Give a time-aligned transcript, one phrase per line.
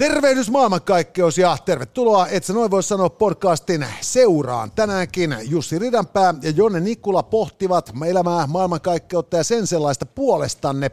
[0.00, 4.70] Tervehdys maailmankaikkeus ja tervetuloa, et sä noin voi sanoa podcastin seuraan.
[4.70, 10.90] Tänäänkin Jussi Ridanpää ja Jonne Nikula pohtivat elämää, maailmankaikkeutta ja sen sellaista puolestanne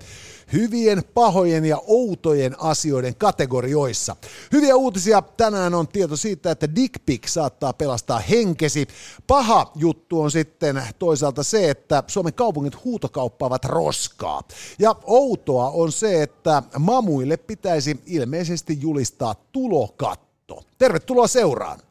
[0.54, 4.15] hyvien, pahojen ja outojen asioiden kategorioissa.
[4.52, 8.88] Hyviä uutisia tänään on tieto siitä, että dick pic saattaa pelastaa henkesi.
[9.27, 14.41] Paha juttu on sitten toisaalta se, että Suomen kaupungit huutokauppaavat roskaa.
[14.80, 20.64] Ja outoa on se, että mamuille pitäisi ilmeisesti julistaa tulokatto.
[20.77, 21.87] Tervetuloa seuraan.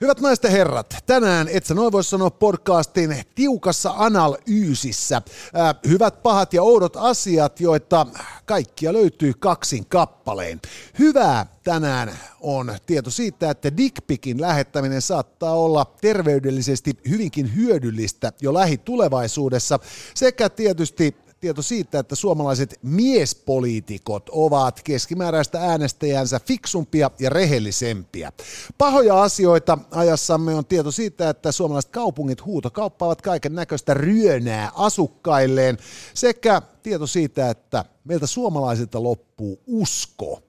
[0.00, 5.16] Hyvät naiset ja herrat, tänään et sä noin sanoa podcastin tiukassa analyysissä.
[5.16, 8.06] Äh, hyvät, pahat ja oudot asiat, joita
[8.46, 10.60] kaikkia löytyy kaksin kappaleen.
[10.98, 19.78] Hyvää tänään on tieto siitä, että dickpikin lähettäminen saattaa olla terveydellisesti hyvinkin hyödyllistä jo lähitulevaisuudessa
[20.14, 28.32] sekä tietysti tieto siitä, että suomalaiset miespoliitikot ovat keskimääräistä äänestäjänsä fiksumpia ja rehellisempiä.
[28.78, 35.78] Pahoja asioita ajassamme on tieto siitä, että suomalaiset kaupungit huutokauppaavat kaiken näköistä ryönää asukkailleen
[36.14, 40.42] sekä tieto siitä, että meiltä suomalaisilta loppuu usko.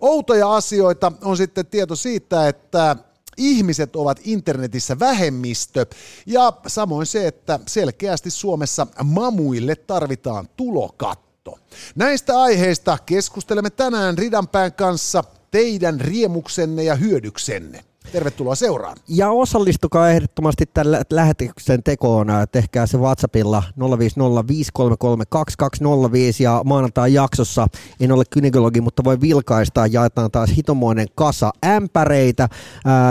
[0.00, 2.96] Outoja asioita on sitten tieto siitä, että
[3.40, 5.86] ihmiset ovat internetissä vähemmistö
[6.26, 11.58] ja samoin se, että selkeästi Suomessa mamuille tarvitaan tulokatto.
[11.94, 17.84] Näistä aiheista keskustelemme tänään Ridanpään kanssa teidän riemuksenne ja hyödyksenne.
[18.12, 18.96] Tervetuloa seuraan.
[19.08, 22.26] Ja osallistukaa ehdottomasti tällä lähetyksen tekoon.
[22.52, 23.62] Tehkää se WhatsAppilla
[24.08, 27.66] 050 ja maanantai jaksossa,
[28.00, 32.48] en ole kynekologi, mutta voi vilkaista, jaetaan taas hitomoinen kasa ämpäreitä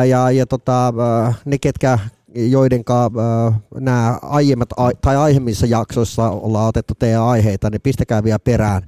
[0.09, 0.94] ja, ja tota,
[1.45, 2.00] ne, ketkä
[2.36, 3.11] joidenka
[3.80, 4.69] nämä aiemmat
[5.02, 8.81] tai aiemmissa jaksoissa ollaan otettu teidän aiheita, niin pistäkää vielä perään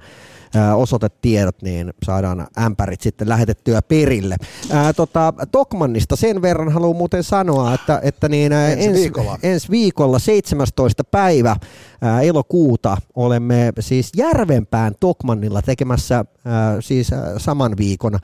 [0.76, 4.36] osoitetiedot, niin saadaan ämpärit sitten lähetettyä perille.
[4.70, 9.38] Ää, tota, Tokmannista sen verran haluan muuten sanoa, että, että niin, ensi, ensi, viikolla.
[9.42, 11.04] ensi viikolla 17.
[11.04, 11.56] päivä
[12.00, 18.18] ää, elokuuta olemme siis Järvenpään Tokmannilla tekemässä ää, siis saman viikon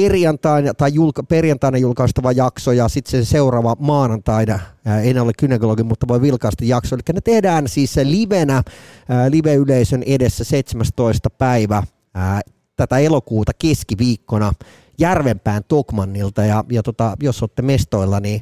[0.00, 5.82] perjantaina, tai julka, perjantaina julkaistava jakso ja sitten se seuraava maanantaina, ää, en ole kynekologi,
[5.82, 6.96] mutta voi vilkaista jakso.
[6.96, 8.62] Eli ne tehdään siis livenä,
[9.08, 11.30] ää, live-yleisön edessä 17.
[11.30, 11.82] päivä
[12.14, 12.40] ää,
[12.76, 14.52] tätä elokuuta keskiviikkona
[14.98, 18.40] Järvenpään Tokmannilta ja, ja tota, jos olette mestoilla, niin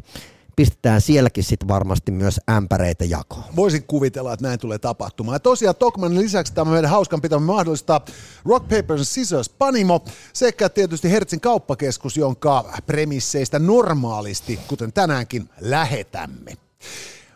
[0.56, 3.44] pistetään sielläkin sitten varmasti myös ämpäreitä jakoon.
[3.56, 5.34] Voisin kuvitella, että näin tulee tapahtumaan.
[5.34, 8.04] Ja tosiaan Tokmanin lisäksi tämä meidän hauskan pitämä mahdollistaa
[8.44, 16.52] Rock Paper Scissors Panimo sekä tietysti Hertzin kauppakeskus, jonka premisseistä normaalisti, kuten tänäänkin, lähetämme.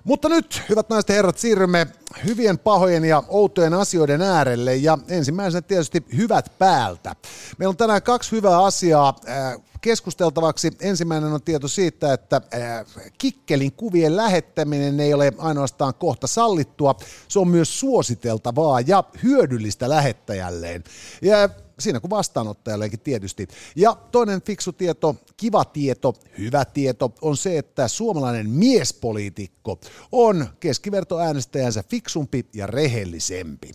[0.09, 1.87] Mutta nyt, hyvät naiset ja herrat, siirrymme
[2.25, 7.17] hyvien, pahojen ja outojen asioiden äärelle ja ensimmäisenä tietysti hyvät päältä.
[7.59, 10.71] Meillä on tänään kaksi hyvää asiaa äh, keskusteltavaksi.
[10.81, 12.87] Ensimmäinen on tieto siitä, että äh,
[13.19, 16.95] kikkelin kuvien lähettäminen ei ole ainoastaan kohta sallittua,
[17.29, 20.85] se on myös suositeltavaa ja hyödyllistä lähettäjälleen.
[21.23, 21.49] Ja
[21.81, 23.49] siinä kuin vastaanottajallekin tietysti.
[23.77, 29.81] Ja toinen fiksu tieto, kiva tieto, hyvä tieto on se, että suomalainen miespoliitikko
[30.12, 33.71] on keskivertoäänestäjänsä fiksumpi ja rehellisempi.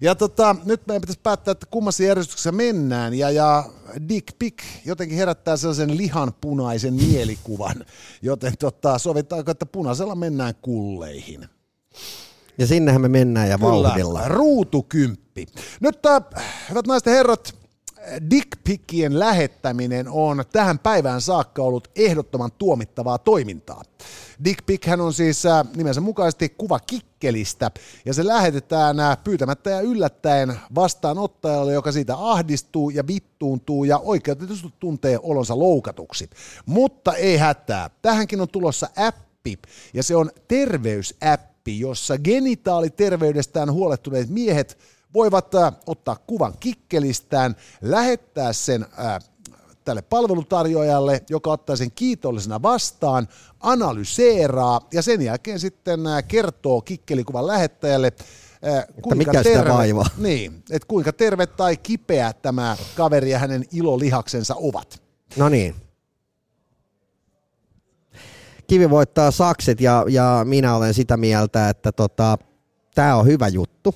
[0.00, 3.14] Ja tota, nyt meidän pitäisi päättää, että kummassa järjestyksessä mennään.
[3.14, 3.64] Ja, ja
[4.08, 7.74] Dick Pick jotenkin herättää sellaisen lihanpunaisen mielikuvan.
[8.22, 11.48] Joten tota, sovitaanko, että punaisella mennään kulleihin.
[12.58, 14.28] Ja sinnehän me mennään ja Kyllä, vauhdilla.
[14.28, 15.21] ruutukymppi.
[15.80, 16.22] Nyt äh,
[16.70, 17.62] hyvät naiset ja herrat,
[18.30, 23.82] dickpickien lähettäminen on tähän päivään saakka ollut ehdottoman tuomittavaa toimintaa.
[24.44, 27.70] Dickpickhän on siis äh, nimensä mukaisesti kuva kikkelistä
[28.04, 34.68] ja se lähetetään äh, pyytämättä ja yllättäen vastaanottajalle, joka siitä ahdistuu ja vittuuntuu ja oikeutetusti
[34.80, 36.30] tuntee olonsa loukatuksi.
[36.66, 37.90] Mutta ei hätää.
[38.02, 39.58] Tähänkin on tulossa appi
[39.94, 44.78] ja se on terveysäppi jossa genitaaliterveydestään huolettuneet miehet
[45.14, 49.22] voivat äh, ottaa kuvan kikkelistään, lähettää sen äh,
[49.84, 53.28] tälle palvelutarjoajalle, joka ottaa sen kiitollisena vastaan,
[53.60, 58.12] analyseeraa ja sen jälkeen sitten äh, kertoo kikkelikuvan lähettäjälle,
[59.02, 60.06] kuinka mikä terve, sitä vaivaa.
[60.18, 65.02] Niin, että kuinka terve tai kipeä tämä kaveri ja hänen ilolihaksensa ovat.
[65.36, 65.74] No niin
[68.72, 72.38] kivi voittaa sakset ja, ja minä olen sitä mieltä, että tota,
[72.94, 73.94] tämä on hyvä juttu.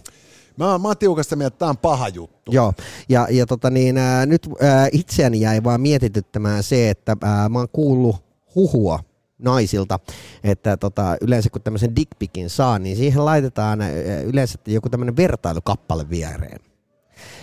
[0.56, 2.52] Mä, mä oon tiukasta mieltä, että tämä on paha juttu.
[2.52, 2.72] Joo,
[3.08, 7.58] ja, ja tota niin, ää, nyt ää, itseäni jäi vaan mietityttämään se, että ää, mä
[7.58, 8.16] oon kuullut
[8.54, 8.98] huhua
[9.38, 9.98] naisilta,
[10.44, 13.90] että tota, yleensä kun tämmöisen dickpikin saa, niin siihen laitetaan ää,
[14.24, 16.60] yleensä joku tämmöinen vertailukappale viereen.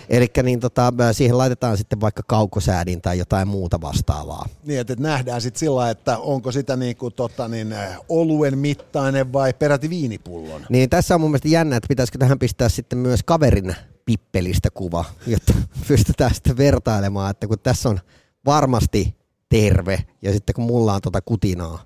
[0.08, 4.48] Eli niin tota, siihen laitetaan sitten vaikka kaukosäädin tai jotain muuta vastaavaa.
[4.64, 9.32] Niin, että nähdään sitten sillä että onko sitä niin kuin, tota, niin, äh, oluen mittainen
[9.32, 10.66] vai peräti viinipullon.
[10.68, 15.04] Niin tässä on mun mielestä jännä, että pitäisikö tähän pistää sitten myös kaverin pippelistä kuva,
[15.26, 15.52] jotta
[15.88, 18.00] pystytään sitten vertailemaan, että kun tässä on
[18.46, 19.14] varmasti
[19.48, 21.84] terve ja sitten kun mulla on tota kutinaa.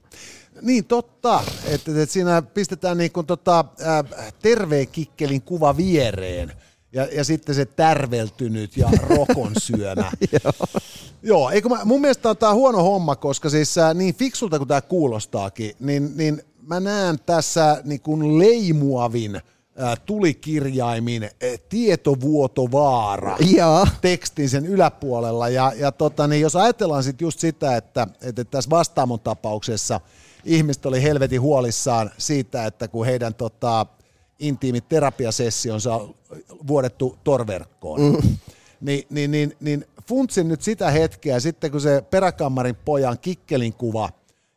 [0.62, 6.52] Niin totta, että, että siinä pistetään niin kuin tota, äh, terveen kikkelin kuva viereen–
[6.93, 10.12] ja, ja sitten se tärveltynyt ja rokon syömä.
[10.32, 10.52] Joo.
[11.23, 14.69] Joo, eikö mä, mun mielestä tämä on huono homma, koska siis äh, niin fiksulta kuin
[14.69, 21.31] tämä kuulostaakin, niin, niin mä näen tässä niin kuin leimuavin äh, tulikirjaimin äh,
[21.69, 23.87] tietovuotovaara ja.
[24.00, 25.49] tekstin sen yläpuolella.
[25.49, 30.00] Ja, ja tota, niin jos ajatellaan sitten just sitä, että, että tässä vastaamon tapauksessa
[30.44, 33.87] ihmiset oli helvetin huolissaan siitä, että kun heidän tota,
[34.38, 36.14] intiimit terapiasessionsa on
[36.67, 38.00] vuodettu torverkkoon.
[38.00, 38.37] Mm.
[38.81, 44.11] Ni, niin, niin, niin funtsin nyt sitä hetkeä, sitten kun se peräkammarin pojan kikkelin kuva,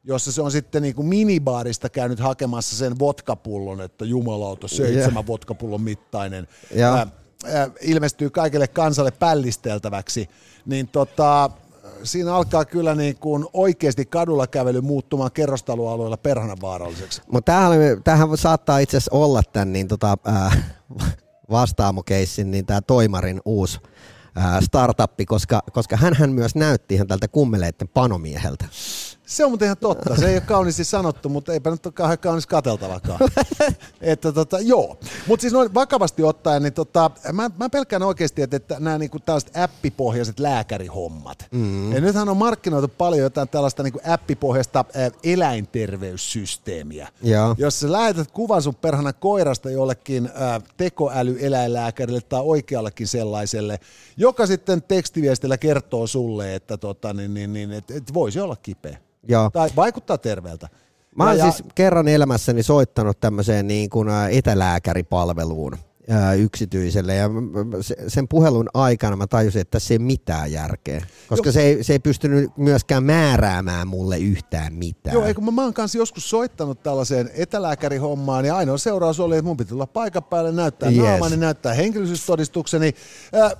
[0.03, 5.27] jossa se on sitten niin kuin minibaarista käynyt hakemassa sen vodkapullon, että jumalauta, seitsemän yeah.
[5.27, 7.07] vodkapullon mittainen, yeah.
[7.45, 10.29] ää, ilmestyy kaikille kansalle pällisteltäväksi,
[10.65, 11.49] niin tota,
[12.03, 17.21] siinä alkaa kyllä niin kuin oikeasti kadulla kävely muuttumaan kerrostaloalueella perhana vaaralliseksi.
[17.31, 17.53] Mutta
[18.03, 20.63] tämähän saattaa itse asiassa olla tämän niin tota, äh,
[21.51, 23.79] vastaamokeissin, niin tämä Toimarin uusi
[24.37, 28.65] äh, startuppi, koska, koska hän myös näytti ihan tältä kummeleiden panomieheltä.
[29.31, 30.15] Se on muuten ihan totta.
[30.15, 33.19] Se ei ole kauniisti sanottu, mutta eipä nyt ole kauhean kaunis kateltavakaan.
[34.01, 34.97] että tota, joo.
[35.27, 39.19] Mutta siis noin vakavasti ottaen, niin tota, mä, mä pelkään oikeasti, että, että nämä niinku
[39.19, 41.47] tällaiset appipohjaiset lääkärihommat.
[41.51, 41.91] Mm.
[41.93, 44.85] Ja nythän on markkinoitu paljon jotain tällaista niinku appipohjaista
[45.23, 47.07] eläinterveyssysteemiä.
[47.21, 47.55] Ja.
[47.57, 53.79] Jos sä lähetät kuvan sun perhana koirasta jollekin ä, tekoälyeläinlääkärille tai oikeallekin sellaiselle,
[54.17, 58.97] joka sitten tekstiviestillä kertoo sulle, että tota, niin, niin, niin, et, et voisi olla kipeä.
[59.27, 59.49] Joo.
[59.49, 60.67] Tai vaikuttaa terveeltä.
[61.15, 65.77] Mä oon ja, siis kerran elämässäni soittanut tämmöiseen niin kuin etälääkäripalveluun
[66.37, 67.29] yksityiselle ja
[68.07, 71.53] sen puhelun aikana mä tajusin, että se ei mitään järkeä, koska Joo.
[71.53, 75.13] se ei, se ei pystynyt myöskään määräämään mulle yhtään mitään.
[75.13, 79.47] Joo, eikö mä, mä oon kanssa joskus soittanut tällaiseen etälääkärihommaan ja ainoa seuraus oli, että
[79.47, 80.99] mun piti tulla paikan päälle, näyttää yes.
[80.99, 82.93] naamani, näyttää henkilöllisyystodistukseni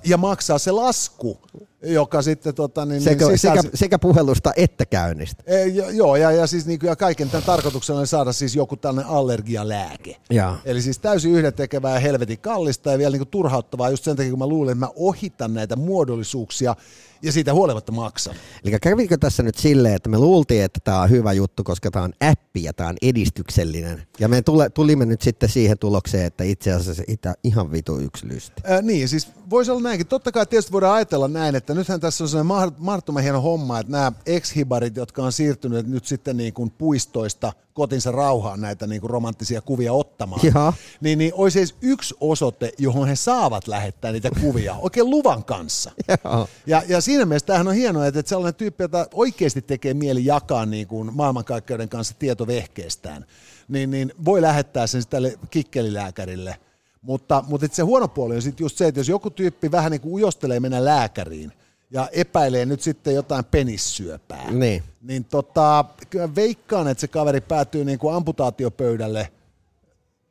[0.04, 1.40] ja maksaa se lasku
[1.82, 3.62] joka sitten tota, niin, sekä, niin sisälsi...
[3.62, 5.42] sekä, sekä, puhelusta että käynnistä.
[5.46, 8.76] E, jo, joo, ja, ja, siis niin, ja kaiken tämän tarkoituksena oli saada siis joku
[8.76, 10.16] tällainen allergialääke.
[10.30, 10.58] Ja.
[10.64, 14.30] Eli siis täysin yhdentekevää ja helvetin kallista ja vielä niin kuin turhauttavaa just sen takia,
[14.30, 16.76] kun mä luulen, että mä ohitan näitä muodollisuuksia
[17.22, 18.34] ja siitä huolimatta maksan.
[18.64, 22.04] Eli kävikö tässä nyt silleen, että me luultiin, että tämä on hyvä juttu, koska tämä
[22.04, 24.06] on appi ja tämä on edistyksellinen.
[24.20, 28.28] Ja me tule, tulimme nyt sitten siihen tulokseen, että itse asiassa itä ihan vitu yksi
[28.28, 28.62] lysti.
[28.64, 30.06] Ää, niin, siis voisi olla näinkin.
[30.06, 33.92] Totta kai tietysti voidaan ajatella näin, että nythän tässä on sellainen mahdottoman hieno homma, että
[33.92, 39.10] nämä ex-hibarit, jotka on siirtyneet nyt sitten niin kuin puistoista kotinsa rauhaan näitä niin kuin
[39.10, 40.72] romanttisia kuvia ottamaan, Jaha.
[41.00, 45.90] niin, niin olisi edes yksi osoite, johon he saavat lähettää niitä kuvia oikein luvan kanssa.
[46.66, 50.66] Ja, ja siinä mielessä tämähän on hienoa, että sellainen tyyppi, jota oikeasti tekee mieli jakaa
[50.66, 53.26] niin kuin maailmankaikkeuden kanssa tietovehkeestään,
[53.68, 56.56] niin, niin voi lähettää sen tälle kikkelilääkärille.
[57.02, 60.00] Mutta, mutta se huono puoli on sitten just se, että jos joku tyyppi vähän niin
[60.00, 61.52] kuin ujostelee mennä lääkäriin,
[61.92, 64.50] ja epäilee nyt sitten jotain penissyöpää.
[64.50, 64.82] Niin.
[65.02, 69.28] Niin tota, kyllä veikkaan, että se kaveri päätyy niin kuin amputaatiopöydälle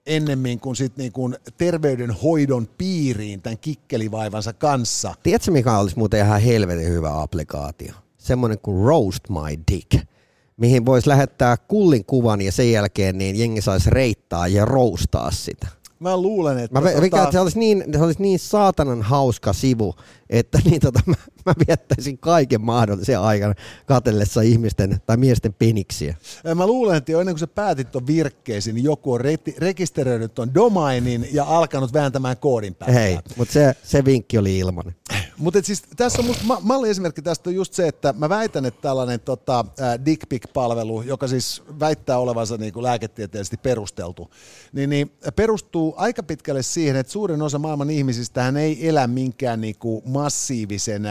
[0.06, 5.14] ennemmin kuin, sit niin kuin terveydenhoidon piiriin tämän kikkelivaivansa kanssa.
[5.24, 7.94] Tiedätkö, mikä olisi muuten ihan helvetin hyvä applikaatio?
[8.18, 10.06] Semmoinen kuin Roast My Dick,
[10.58, 15.68] mihin voisi lähettää kullin kuvan ja sen jälkeen niin jengi saisi reittaa ja roustaa sitä.
[16.00, 16.82] Mä luulen, että...
[16.82, 17.06] Mä tota...
[17.06, 19.96] että se olisi, niin, se olisi niin saatanan hauska sivu,
[20.32, 23.54] että niin tota, mä, mä viettäisin kaiken mahdollisen aikana
[23.86, 26.16] katellessa ihmisten tai miesten peniksiä.
[26.56, 30.34] Mä luulen, että jo ennen kuin sä päätit ton virkkeesi, niin joku on re- rekisteröinyt
[30.34, 32.96] ton domainin ja alkanut vääntämään koodin päälle.
[32.96, 34.96] Hei, mutta se, se vinkki oli ilmanen.
[35.38, 38.82] Mutta siis tässä on musta ma- malliesimerkki tästä on just se, että mä väitän, että
[38.82, 39.66] tällainen tota,
[40.06, 44.32] dick pic-palvelu, joka siis väittää olevansa niin kuin lääketieteellisesti perusteltu,
[44.74, 49.76] niin, niin perustuu aika pitkälle siihen, että suurin osa maailman ihmisistä ei elä minkään niin
[49.80, 51.04] kuin massiivisen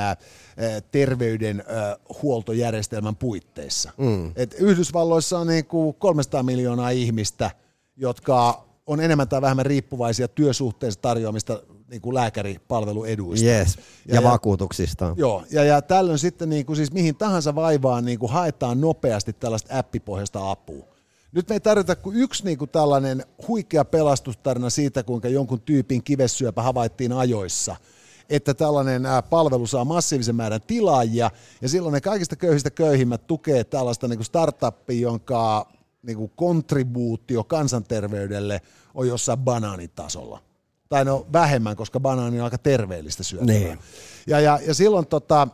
[0.90, 3.92] terveydenhuoltojärjestelmän puitteissa.
[3.96, 4.32] Mm.
[4.36, 7.50] Et Yhdysvalloissa on niin kuin 300 miljoonaa ihmistä,
[7.96, 13.46] jotka on enemmän tai vähemmän riippuvaisia työsuhteessa tarjoamista niin kuin lääkäripalvelueduista.
[13.46, 13.76] Yes.
[13.76, 15.14] Ja, ja, ja vakuutuksista.
[15.16, 19.32] Joo, ja, ja tällöin sitten niin kuin siis mihin tahansa vaivaan niin kuin haetaan nopeasti
[19.32, 20.84] tällaista appipohjaista apua.
[21.32, 26.02] Nyt me ei tarvita kuin yksi niin kuin tällainen huikea pelastustarina siitä, kuinka jonkun tyypin
[26.02, 27.76] kivessyöpä havaittiin ajoissa–
[28.30, 34.08] että tällainen palvelu saa massiivisen määrän tilaajia, ja silloin ne kaikista köyhistä köyhimmät tukee tällaista
[34.08, 35.66] niin kuin startuppia, jonka
[36.02, 38.60] niin kuin kontribuutio kansanterveydelle
[38.94, 40.42] on jossain banaanitasolla.
[40.88, 43.54] Tai no vähemmän, koska banaani on aika terveellistä syötävää.
[43.54, 43.78] Niin.
[44.26, 45.48] Ja, ja, ja silloin tota,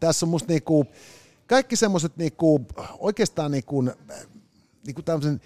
[0.00, 0.86] tässä on musta niinku,
[1.46, 2.66] kaikki semmoiset niinku,
[2.98, 3.84] oikeastaan niinku,
[4.86, 5.40] niinku tämmöisen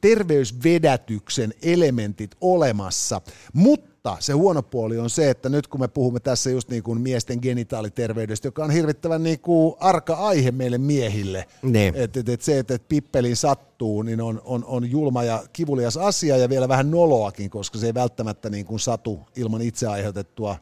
[0.00, 3.20] terveysvedätyksen elementit olemassa,
[3.52, 6.82] mutta mutta se huono puoli on se, että nyt kun me puhumme tässä just niin
[6.82, 11.94] kuin miesten genitaaliterveydestä, joka on hirvittävän niin kuin arka aihe meille miehille, niin.
[11.96, 15.96] että et, et se, että et pippeliin sattuu, niin on, on, on julma ja kivulias
[15.96, 20.56] asia ja vielä vähän noloakin, koska se ei välttämättä niin kuin satu ilman itse aiheutettua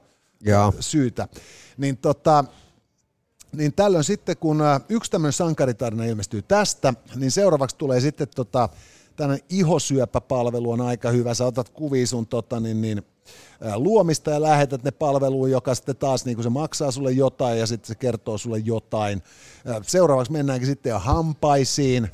[0.45, 0.73] ja.
[0.81, 1.29] syytä.
[1.77, 2.45] Niin tota,
[3.53, 8.69] niin tällöin sitten, kun yksi tämmöinen sankaritarina ilmestyy tästä, niin seuraavaksi tulee sitten tota,
[9.19, 11.35] tämmöinen ihosyöpäpalvelu on aika hyvä.
[11.35, 13.03] Sä otat kuvia sun tota, niin, niin,
[13.77, 17.89] luomista ja lähetät ne palveluun, joka sitten taas niin se maksaa sulle jotain ja sitten
[17.89, 19.23] se kertoo sulle jotain.
[19.83, 22.11] Seuraavaksi mennäänkin sitten jo hampaisiin.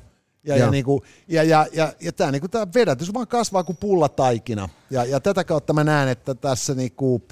[0.47, 3.65] Ja, ja, niin kuin, ja, ja, ja, ja tämä, niin kuin, tämä vedätys vaan kasvaa
[3.65, 4.69] kuin pullataikina.
[4.91, 7.23] Ja, ja tätä kautta mä näen, että tässä niin kuin,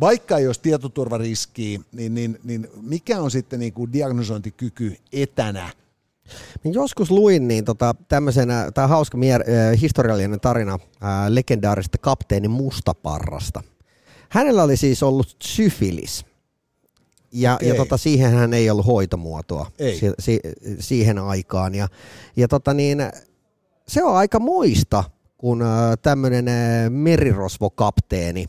[0.00, 5.70] vaikka ei olisi tietoturvariskiä, niin, niin, niin mikä on sitten niin kuin diagnosointikyky etänä–
[6.64, 12.48] Mä joskus luin niin tota, tämmöisenä, tämä hauska mier, äh, historiallinen tarina äh, legendaarista kapteeni
[12.48, 13.62] Mustaparrasta.
[14.28, 16.26] Hänellä oli siis ollut syfilis.
[17.32, 17.68] Ja, okay.
[17.68, 19.98] ja tota, siihen hän ei ollut hoitomuotoa ei.
[19.98, 20.40] Si, si,
[20.78, 21.74] siihen aikaan.
[21.74, 21.88] Ja,
[22.36, 22.98] ja tota niin,
[23.88, 25.04] se on aika muista,
[25.38, 25.68] kun äh,
[26.02, 28.46] tämmöinen äh, merirosvokapteeni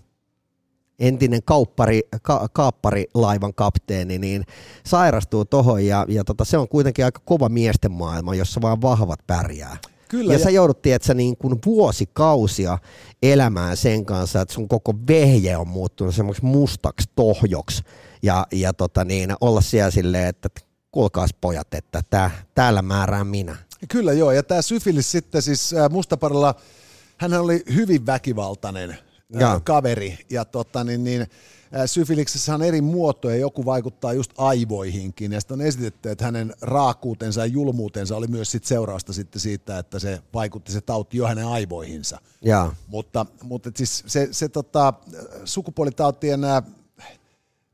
[1.00, 4.44] entinen kauppari, ka, kaapparilaivan kapteeni, niin
[4.86, 9.20] sairastuu tohon ja, ja tota, se on kuitenkin aika kova miesten maailma, jossa vaan vahvat
[9.27, 9.77] pärjää.
[10.08, 12.77] Kyllä, ja, ja sä joudut, että niin kuin vuosikausia
[13.22, 17.84] elämään sen kanssa, että sun koko vehje on muuttunut semmoiksi mustaksi tohjoksi
[18.24, 20.50] ja, ja tota niin, olla siellä silleen, että
[20.92, 23.56] kuulkaas pojat, että tää, täällä määrään minä.
[23.89, 26.56] Kyllä joo, ja tämä syfilis sitten siis Mustaparilla,
[27.18, 28.98] hän oli hyvin väkivaltainen
[29.30, 29.62] ja.
[29.64, 30.18] kaveri.
[30.30, 31.28] Ja tota, niin, niin,
[31.86, 37.42] syfiliksessä on eri muotoja, joku vaikuttaa just aivoihinkin, ja sitten on esitetty, että hänen raakuutensa
[37.42, 41.48] ja julmuutensa oli myös sit seurausta sitten siitä, että se vaikutti se tauti jo hänen
[41.48, 42.22] aivoihinsa.
[42.42, 42.74] Ja.
[42.88, 44.94] Mutta, mutta siis se, se tota,
[45.46, 46.62] sukupuolitautien ää,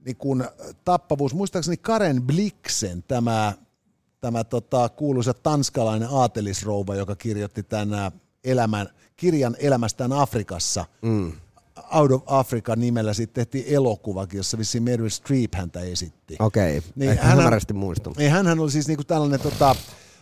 [0.06, 0.46] niin kun,
[0.86, 3.54] tappavuus, muistaakseni Karen Bliksen tämä,
[4.22, 8.12] tämä tota, kuuluisa tanskalainen aatelisrouva, joka kirjoitti tämän
[8.44, 8.90] elämän,
[9.24, 11.32] kirjan elämästään Afrikassa, mm
[11.92, 16.36] Out of Africa nimellä sitten tehtiin elokuvakin, jossa vissiin Meryl Streep häntä esitti.
[16.40, 16.92] Okei, okay.
[16.96, 18.18] niin hän, hämärästi muistunut.
[18.18, 19.76] Niin hän oli siis niinku tällainen tota,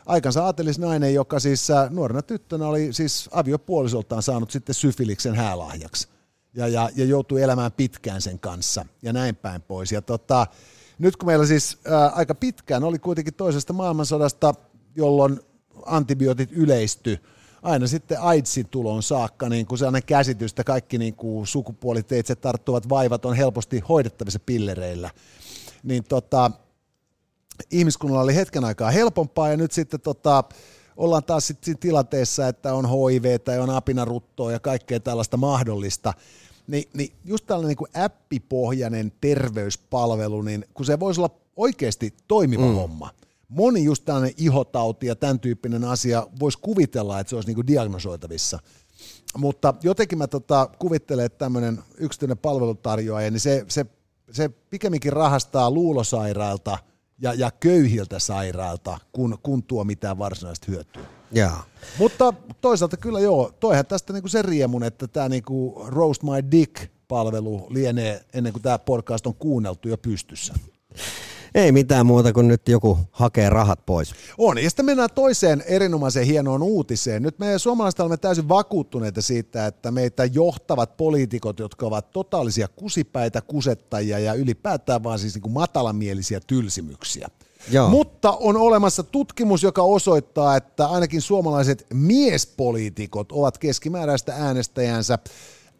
[0.05, 6.07] aikansa aatelisnainen, joka siis äh, nuorena tyttönä oli siis aviopuolisoltaan saanut sitten syfiliksen häälahjaksi.
[6.53, 9.91] Ja, ja, ja joutui elämään pitkään sen kanssa ja näin päin pois.
[9.91, 10.47] Ja tota,
[10.99, 14.53] nyt kun meillä siis ää, äh, aika pitkään oli kuitenkin toisesta maailmansodasta,
[14.95, 15.39] jolloin
[15.85, 17.19] antibiootit yleistyi,
[17.61, 22.89] aina sitten AIDSin tuloon saakka niin kuin sellainen käsitys, että kaikki niin kuin sukupuoliteitse tarttuvat
[22.89, 25.09] vaivat on helposti hoidettavissa pillereillä.
[25.83, 26.51] Niin tota,
[27.71, 30.43] ihmiskunnalla oli hetken aikaa helpompaa ja nyt sitten tota,
[30.97, 36.13] ollaan taas sitten siinä tilanteessa, että on HIV tai on apinaruttoa ja kaikkea tällaista mahdollista.
[36.67, 42.75] Ni, niin just tällainen niin appipohjainen terveyspalvelu, niin kun se voisi olla oikeasti toimiva mm.
[42.75, 43.09] homma,
[43.51, 48.59] moni just tällainen ihotauti ja tämän tyyppinen asia voisi kuvitella, että se olisi niinku diagnosoitavissa.
[49.37, 53.85] Mutta jotenkin mä tota, kuvittelen, että tämmöinen yksityinen palvelutarjoaja, niin se, se,
[54.31, 56.77] se pikemminkin rahastaa luulosairailta
[57.21, 61.05] ja, ja köyhiltä sairailta, kun, kun tuo mitään varsinaista hyötyä.
[61.35, 61.65] Yeah.
[61.97, 67.67] Mutta toisaalta kyllä joo, toihan tästä niinku se riemun, että tämä niinku Roast My Dick-palvelu
[67.69, 70.53] lienee ennen kuin tämä podcast on kuunneltu ja pystyssä.
[71.55, 74.13] Ei mitään muuta kuin nyt joku hakee rahat pois.
[74.37, 77.23] On, ja sitten mennään toiseen erinomaiseen hienoon uutiseen.
[77.23, 83.41] Nyt me suomalaiset olemme täysin vakuuttuneita siitä, että meitä johtavat poliitikot, jotka ovat totaalisia kusipäitä,
[83.41, 87.27] kusettajia ja ylipäätään vaan siis niin kuin matalamielisiä tylsimyksiä.
[87.71, 87.89] Joo.
[87.89, 95.19] Mutta on olemassa tutkimus, joka osoittaa, että ainakin suomalaiset miespoliitikot ovat keskimääräistä äänestäjänsä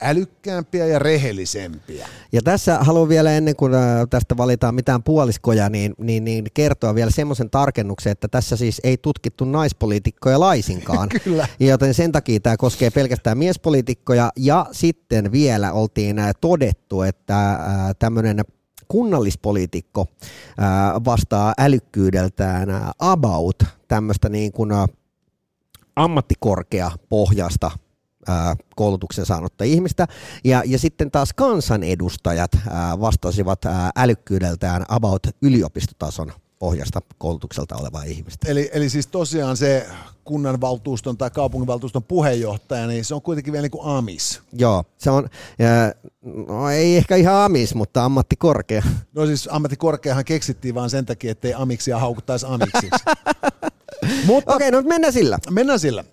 [0.01, 2.07] älykkäämpiä ja rehellisempiä.
[2.31, 3.73] Ja tässä haluan vielä ennen kuin
[4.09, 8.97] tästä valitaan mitään puoliskoja, niin, niin, niin kertoa vielä semmoisen tarkennuksen, että tässä siis ei
[8.97, 11.09] tutkittu naispoliitikkoja laisinkaan.
[11.23, 11.47] Kyllä.
[11.59, 17.59] Joten sen takia tämä koskee pelkästään miespoliitikkoja ja sitten vielä oltiin todettu, että
[17.99, 18.41] tämmöinen
[18.87, 20.07] kunnallispoliitikko
[21.05, 24.71] vastaa älykkyydeltään about tämmöistä niin kuin
[25.95, 27.71] ammattikorkea pohjasta
[28.75, 30.07] koulutuksen saanutta ihmistä.
[30.43, 32.51] Ja, ja sitten taas kansanedustajat
[32.99, 33.61] vastasivat
[33.95, 38.51] älykkyydeltään about yliopistotason pohjasta koulutukselta olevaa ihmistä.
[38.51, 39.87] Eli, eli siis tosiaan se
[40.23, 44.41] kunnanvaltuuston tai kaupunginvaltuuston puheenjohtaja, niin se on kuitenkin vielä niin kuin amis.
[44.53, 45.29] Joo, se on,
[46.47, 48.83] no ei ehkä ihan amis, mutta ammattikorkea.
[49.15, 53.03] No siis ammattikorkeahan keksittiin vaan sen takia, ettei amiksia haukuttaisi amiksiksi.
[54.55, 55.39] Okei, no mennään sillä.
[55.49, 56.03] Mennään sillä.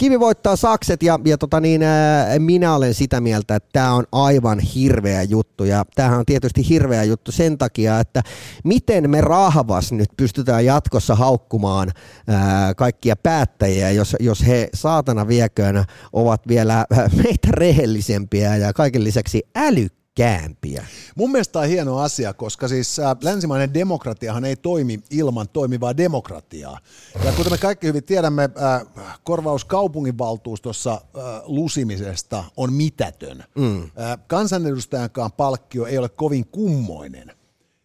[0.00, 4.04] Kivi voittaa sakset ja, ja tota niin, ää, minä olen sitä mieltä, että tämä on
[4.12, 5.64] aivan hirveä juttu.
[5.64, 8.22] Ja tämähän on tietysti hirveä juttu sen takia, että
[8.64, 11.92] miten me rahvas nyt pystytään jatkossa haukkumaan
[12.28, 16.86] ää, kaikkia päättäjiä, jos, jos he saatana vieköön ovat vielä
[17.24, 20.86] meitä rehellisempiä ja kaiken lisäksi älykkäitä käämpiä.
[21.16, 25.96] Mun mielestä tämä on hieno asia, koska siis äh, länsimainen demokratiahan ei toimi ilman toimivaa
[25.96, 26.78] demokratiaa.
[27.24, 28.86] Ja kuten me kaikki hyvin tiedämme, äh,
[29.24, 33.44] korvaus kaupunginvaltuustossa äh, lusimisesta on mitätön.
[33.54, 33.90] Mm.
[34.26, 37.32] Kansanedustajankaan palkkio ei ole kovin kummoinen.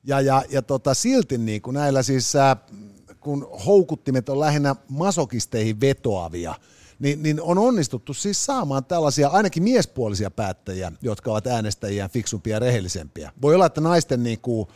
[0.03, 2.33] Ja, ja, ja tota, silti niin kuin näillä siis,
[3.19, 6.55] kun houkuttimet on lähinnä masokisteihin vetoavia–
[6.99, 12.59] niin, niin on onnistuttu siis saamaan tällaisia ainakin miespuolisia päättäjiä, jotka ovat äänestäjiä fiksumpia ja
[12.59, 13.31] rehellisempiä.
[13.41, 14.67] Voi olla, että naisten niin kuin,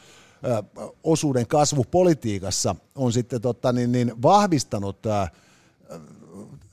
[0.46, 0.64] ö,
[1.04, 5.10] osuuden kasvu politiikassa on sitten totta, niin, niin vahvistanut ö,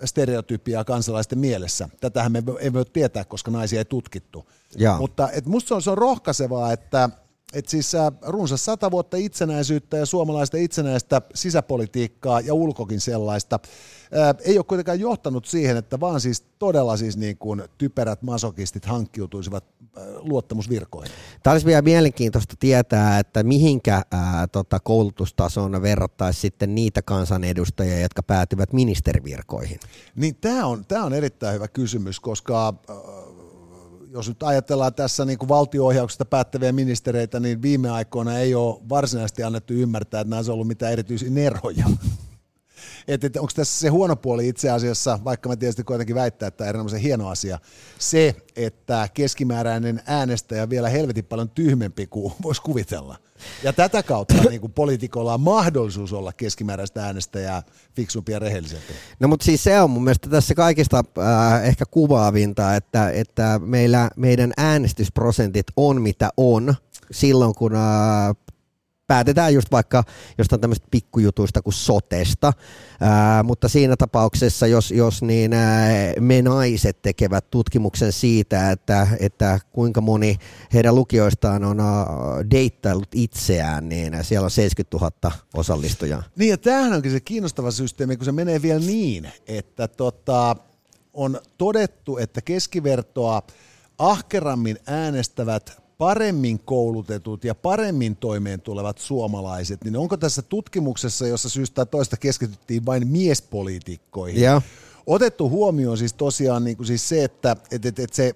[0.05, 1.89] stereotypia kansalaisten mielessä.
[2.01, 4.47] Tätähän me ei voi tietää, koska naisia ei tutkittu.
[4.79, 4.97] Ja.
[4.99, 7.11] Mutta et musta se on, se on rohkaisevaa, että
[7.53, 13.59] et siis runsas sata vuotta itsenäisyyttä ja suomalaista itsenäistä sisäpolitiikkaa ja ulkokin sellaista
[14.45, 19.65] ei ole kuitenkaan johtanut siihen, että vaan siis todella siis niin kuin typerät masokistit hankkiutuisivat
[20.21, 21.13] luottamusvirkoihin.
[21.43, 28.23] Tämä olisi vielä mielenkiintoista tietää, että mihinkä ää, tota, koulutustasoon verrattaisi sitten niitä kansanedustajia, jotka
[28.23, 29.81] päätyvät ministerivirkoihin.
[30.17, 32.97] Niin tämä on, tämä on erittäin hyvä kysymys, koska äh,
[34.17, 39.43] jos nyt ajatellaan tässä niin kuin valtio-ohjauksesta päättäviä ministereitä, niin viime aikoina ei ole varsinaisesti
[39.43, 41.87] annettu ymmärtää, että nämä on ollut mitään erityisiä neroja.
[43.09, 46.59] Että, että onko tässä se huono puoli itse asiassa, vaikka mä tietysti kuitenkin väittää, että
[46.59, 47.59] tämä on erinomaisen hieno asia,
[47.99, 53.17] se, että keskimääräinen äänestäjä vielä helvetin paljon tyhmempi kuin voisi kuvitella.
[53.63, 57.63] Ja tätä kautta niin kuin poliitikolla on mahdollisuus olla keskimääräistä äänestäjää
[57.97, 58.93] fiksumpi ja rehellisempi.
[59.21, 64.11] No mutta siis se on mun mielestä tässä kaikista äh, ehkä kuvaavinta, että, että meillä,
[64.17, 66.75] meidän äänestysprosentit on mitä on
[67.11, 68.37] silloin, kun äh,
[69.07, 70.05] päätetään just vaikka
[70.39, 72.53] jostain tämmöistä pikkujutuista kuin sotesta,
[73.01, 79.61] ää, mutta siinä tapauksessa, jos, jos niin ää, me naiset tekevät tutkimuksen siitä, että, että
[79.73, 80.37] kuinka moni
[80.75, 82.07] heidän lukijoistaan on ää,
[82.51, 86.23] deittailut itseään, niin siellä on 70 000 osallistujaa.
[86.37, 90.57] Niin ja tämähän onkin se kiinnostava systeemi, kun se menee vielä niin, että tota,
[91.15, 93.43] on todettu, että keskivertoa
[93.99, 101.87] ahkerammin äänestävät paremmin koulutetut ja paremmin toimeen tulevat suomalaiset, niin onko tässä tutkimuksessa, jossa syystä
[101.87, 104.63] toista keskityttiin vain miespoliitikkoihin, ja.
[105.07, 108.35] otettu huomioon siis tosiaan niin kuin siis se, että, että, että, että se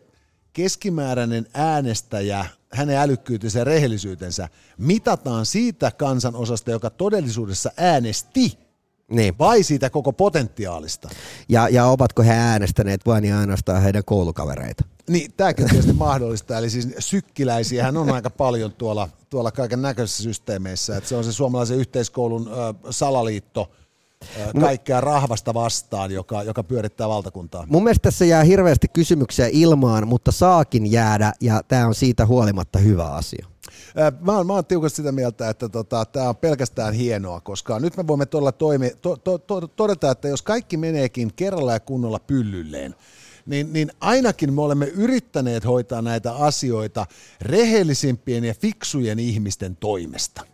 [0.52, 8.58] keskimääräinen äänestäjä, hänen älykkyytensä ja rehellisyytensä mitataan siitä kansanosasta, joka todellisuudessa äänesti
[9.10, 9.38] niin.
[9.38, 11.08] vai siitä koko potentiaalista.
[11.48, 14.84] Ja, ja ovatko he äänestäneet vain ja ainoastaan heidän koulukavereita?
[15.10, 16.58] Niin, tämäkin tietysti mahdollista.
[16.58, 20.96] Eli siis sykkiläisiä on aika paljon tuolla, tuolla kaiken näköisissä systeemeissä.
[20.96, 23.70] Että se on se suomalaisen yhteiskoulun ö, salaliitto,
[24.60, 27.66] kaikkea rahvasta vastaan, joka, joka pyörittää valtakuntaa.
[27.68, 32.78] Mun mielestä tässä jää hirveästi kysymyksiä ilmaan, mutta saakin jäädä, ja tämä on siitä huolimatta
[32.78, 33.46] hyvä asia.
[34.20, 37.96] Mä oon, mä oon tiukasti sitä mieltä, että tota, tämä on pelkästään hienoa, koska nyt
[37.96, 42.18] me voimme todella toimi, to, to, to, todeta, että jos kaikki meneekin kerralla ja kunnolla
[42.18, 42.94] pyllylleen,
[43.50, 47.06] niin, niin ainakin me olemme yrittäneet hoitaa näitä asioita
[47.40, 50.46] rehellisimpien ja fiksujen ihmisten toimesta.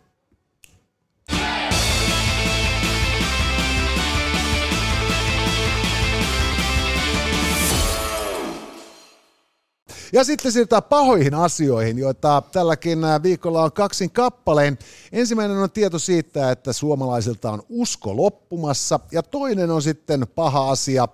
[10.13, 14.77] Ja sitten siirrytään pahoihin asioihin, joita tälläkin viikolla on kaksin kappaleen.
[15.11, 21.07] Ensimmäinen on tieto siitä, että suomalaisilta on usko loppumassa, ja toinen on sitten paha asia,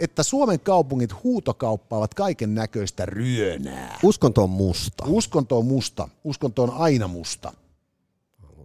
[0.00, 3.98] että Suomen kaupungit huutokauppaavat kaiken näköistä ryönää.
[4.02, 5.04] Uskonto on musta.
[5.06, 6.08] Uskonto on musta.
[6.24, 7.52] Uskonto on aina musta.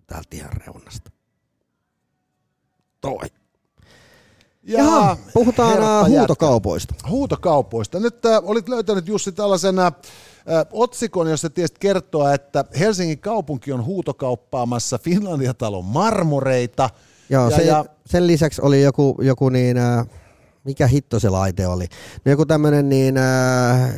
[0.08, 1.12] Täältä ihan reunasta.
[3.02, 3.28] Toi.
[4.64, 6.20] Ja Jaha, puhutaan herra ää, jätkä.
[6.20, 6.94] huutokaupoista.
[7.10, 8.00] Huutokaupoista.
[8.00, 9.94] Nyt äh, olit löytänyt Jussi tällaisen äh,
[10.72, 16.90] otsikon, jossa tiesit kertoa, että Helsingin kaupunki on huutokauppaamassa Finlandia-talon marmoreita.
[17.30, 20.08] Joo, ja, sen, ja, sen lisäksi oli joku, joku niin, äh,
[20.64, 21.88] mikä hitto se laite oli?
[22.26, 23.90] No joku tämmöinen niin äh,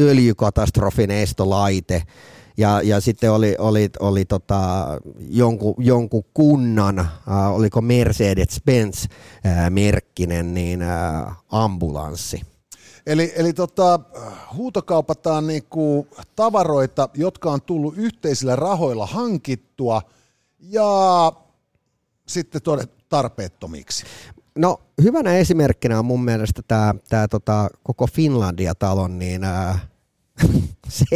[0.00, 2.02] öljykatastrofin estolaite.
[2.56, 4.86] Ja, ja sitten oli, oli, oli tota,
[5.18, 9.08] jonkun, jonkun kunnan, äh, oliko Mercedes-Benz
[9.46, 12.42] äh, merkkinen, niin äh, ambulanssi.
[13.06, 14.00] eli eli tota,
[14.54, 20.02] huutokaupataan niinku tavaroita, jotka on tullut yhteisillä rahoilla hankittua
[20.58, 21.32] ja
[22.26, 24.04] sitten todettu tarpeettomiksi.
[24.58, 29.78] No hyvänä esimerkkinä on mun mielestä tämä tää, tota, koko Finlandia-talon niin, ää,
[30.88, 31.06] se,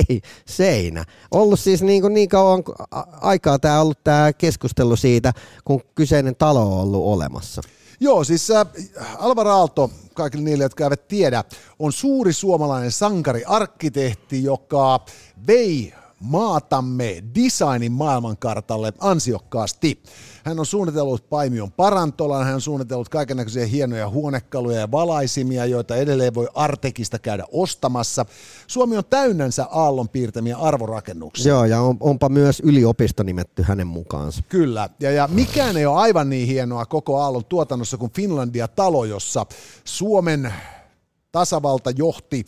[0.46, 1.05] seinä.
[1.31, 2.62] Ollut siis niin, kuin niin kauan
[3.20, 5.33] aikaa tämä ollut tämä keskustelu siitä,
[5.64, 7.62] kun kyseinen talo on ollut olemassa.
[8.01, 8.48] Joo, siis
[9.18, 11.44] Alvar Aalto, kaikille niille, jotka eivät tiedä,
[11.79, 15.01] on suuri suomalainen sankari-arkkitehti, joka
[15.46, 20.02] vei maatamme designin maailmankartalle ansiokkaasti.
[20.44, 26.35] Hän on suunnitellut Paimion parantolan, hän on suunnitellut kaikenlaisia hienoja huonekaluja ja valaisimia, joita edelleen
[26.35, 28.26] voi Artekista käydä ostamassa.
[28.66, 31.52] Suomi on täynnänsä Aallon piirtämiä arvorakennuksia.
[31.52, 34.42] Joo, ja on, onpa myös yliopisto nimetty hänen mukaansa.
[34.48, 39.46] Kyllä, ja, ja mikään ei ole aivan niin hienoa koko Aallon tuotannossa kuin Finlandia-talo, jossa
[39.85, 40.52] Suomen
[41.33, 42.44] tasavalta johti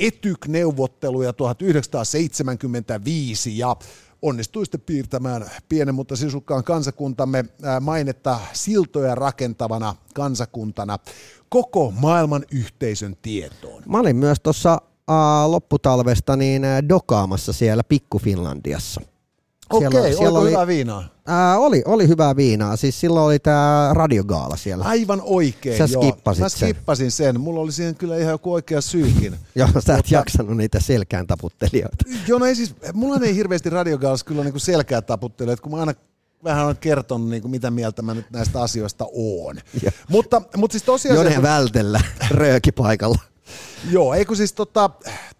[0.00, 3.76] Etyk-neuvotteluja 1975 ja
[4.22, 7.44] onnistui sitten piirtämään pienen, mutta sisukkaan kansakuntamme
[7.80, 10.98] mainetta siltoja rakentavana kansakuntana
[11.48, 13.82] koko maailman yhteisön tietoon.
[13.86, 14.78] Mä olin myös tuossa
[15.46, 19.00] lopputalvesta niin dokaamassa siellä Pikku-Finlandiassa.
[19.00, 19.11] Okei,
[19.78, 21.04] Siellä- okay, siellä oli- hyvää viinaa?
[21.26, 24.84] Ää, oli, oli hyvää viinaa, siis silloin oli tämä radiogaala siellä.
[24.84, 26.02] Aivan oikein, Sä joo.
[26.40, 26.50] Mä sen.
[26.50, 27.40] skippasin sen.
[27.40, 29.34] Mulla oli siihen kyllä ihan joku oikea syykin.
[29.54, 32.04] Joo, sä et Mutta- jaksanut niitä selkään taputtelijoita.
[32.28, 35.78] Joo, no ei siis, mulla ei hirveästi radiogaalassa kyllä niinku selkää taputtele, että kun mä
[35.80, 35.92] aina
[36.44, 39.56] vähän olen kertonut, niinku, mitä mieltä mä nyt näistä asioista oon.
[40.08, 41.16] Mutta, mutta siis tosiaan...
[41.16, 42.72] Jone vältellä rööki
[43.90, 44.90] Joo, eikö siis tota,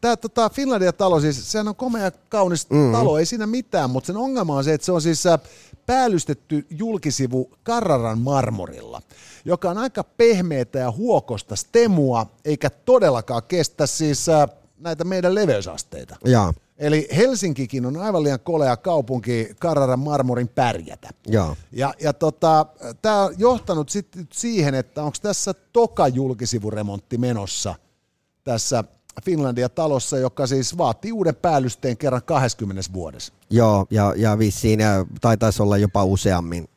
[0.01, 2.93] tämä tota Finlandia-talo, siis sehän on komea kaunis mm.
[2.93, 5.41] talo, ei siinä mitään, mutta sen ongelma on se, että se on siis äh,
[5.87, 9.03] päällystetty julkisivu Carraran marmorilla,
[9.45, 14.49] joka on aika pehmeätä ja huokosta stemua, eikä todellakaan kestä siis äh,
[14.79, 16.17] näitä meidän leveysasteita.
[16.25, 21.11] Joo, Eli Helsinkikin on aivan liian kolea kaupunki Carraran marmorin pärjätä.
[21.27, 21.57] joo.
[21.73, 22.67] Ja, ja tota,
[23.03, 27.75] tämä on johtanut sitten siihen, että onko tässä toka julkisivuremontti menossa
[28.45, 28.85] tässä
[29.25, 33.33] Finlandia-talossa, joka siis vaatii uuden päällysteen kerran 20 vuodessa.
[33.51, 36.69] Joo, ja, ja vissiin ja taitaisi olla jopa useammin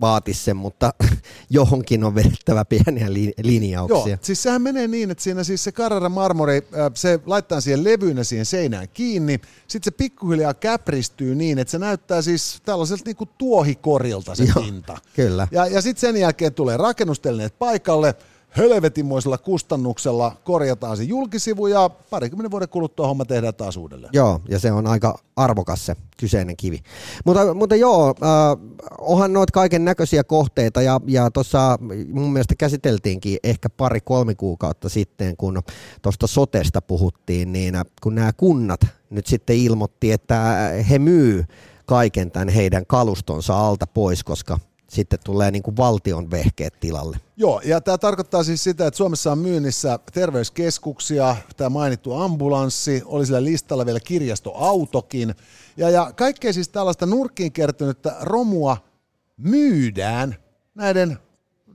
[0.00, 0.94] vaatis sen, mutta
[1.50, 4.18] johonkin on vedettävä pieniä li- Joo, linjauksia.
[4.22, 8.24] siis sehän menee niin, että siinä siis se Carrara marmori, äh, se laittaa siihen levyynä
[8.24, 14.34] siihen seinään kiinni, sitten se pikkuhiljaa käpristyy niin, että se näyttää siis tällaiselta niinku tuohikorilta
[14.34, 14.98] se Joo, pinta.
[15.16, 15.48] kyllä.
[15.50, 18.14] Ja, ja sitten sen jälkeen tulee rakennustelineet paikalle,
[18.56, 24.10] helvetimoisella kustannuksella korjataan se julkisivu ja parikymmenen vuoden kuluttua homma tehdään taas uudelleen.
[24.12, 26.80] Joo, ja se on aika arvokas se kyseinen kivi.
[27.24, 31.78] Mutta, mutta joo, äh, onhan noita kaiken näköisiä kohteita ja, ja tuossa
[32.12, 35.62] mun mielestä käsiteltiinkin ehkä pari-kolme kuukautta sitten, kun
[36.02, 41.44] tuosta sotesta puhuttiin, niin äh, kun nämä kunnat nyt sitten ilmoitti, että he myy
[41.86, 44.58] kaiken tämän heidän kalustonsa alta pois, koska
[44.94, 47.16] sitten tulee niin kuin valtion vehkeet tilalle.
[47.36, 53.26] Joo, ja tämä tarkoittaa siis sitä, että Suomessa on myynnissä terveyskeskuksia, tämä mainittu ambulanssi, oli
[53.26, 55.34] sillä listalla vielä kirjastoautokin,
[55.76, 58.76] ja, ja kaikkea siis tällaista nurkkiin kertynyttä romua
[59.36, 60.36] myydään
[60.74, 61.18] näiden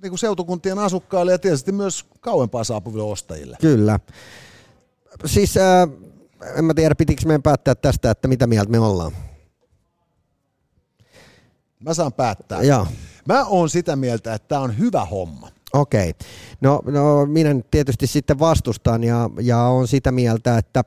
[0.02, 3.58] niin kuin seutukuntien asukkaille ja tietysti myös kauempaa saapuville ostajille.
[3.62, 4.00] Kyllä.
[5.26, 5.90] Siis äh,
[6.56, 9.12] en mä tiedä, pitikö meidän päättää tästä, että mitä mieltä me ollaan.
[11.80, 12.62] Mä saan päättää.
[12.62, 12.88] Joo.
[13.28, 15.50] Mä oon sitä mieltä, että tämä on hyvä homma.
[15.74, 16.14] Okei.
[16.62, 20.84] No, no minä tietysti sitten vastustan ja, ja on sitä mieltä, että,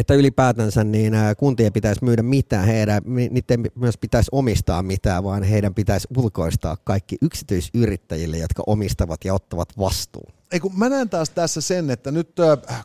[0.00, 5.74] että ylipäätänsä niin kuntien pitäisi myydä mitään, heidän, niiden myös pitäisi omistaa mitään, vaan heidän
[5.74, 10.32] pitäisi ulkoistaa kaikki yksityisyrittäjille, jotka omistavat ja ottavat vastuun.
[10.52, 12.36] Ei kun mä näen taas tässä sen, että nyt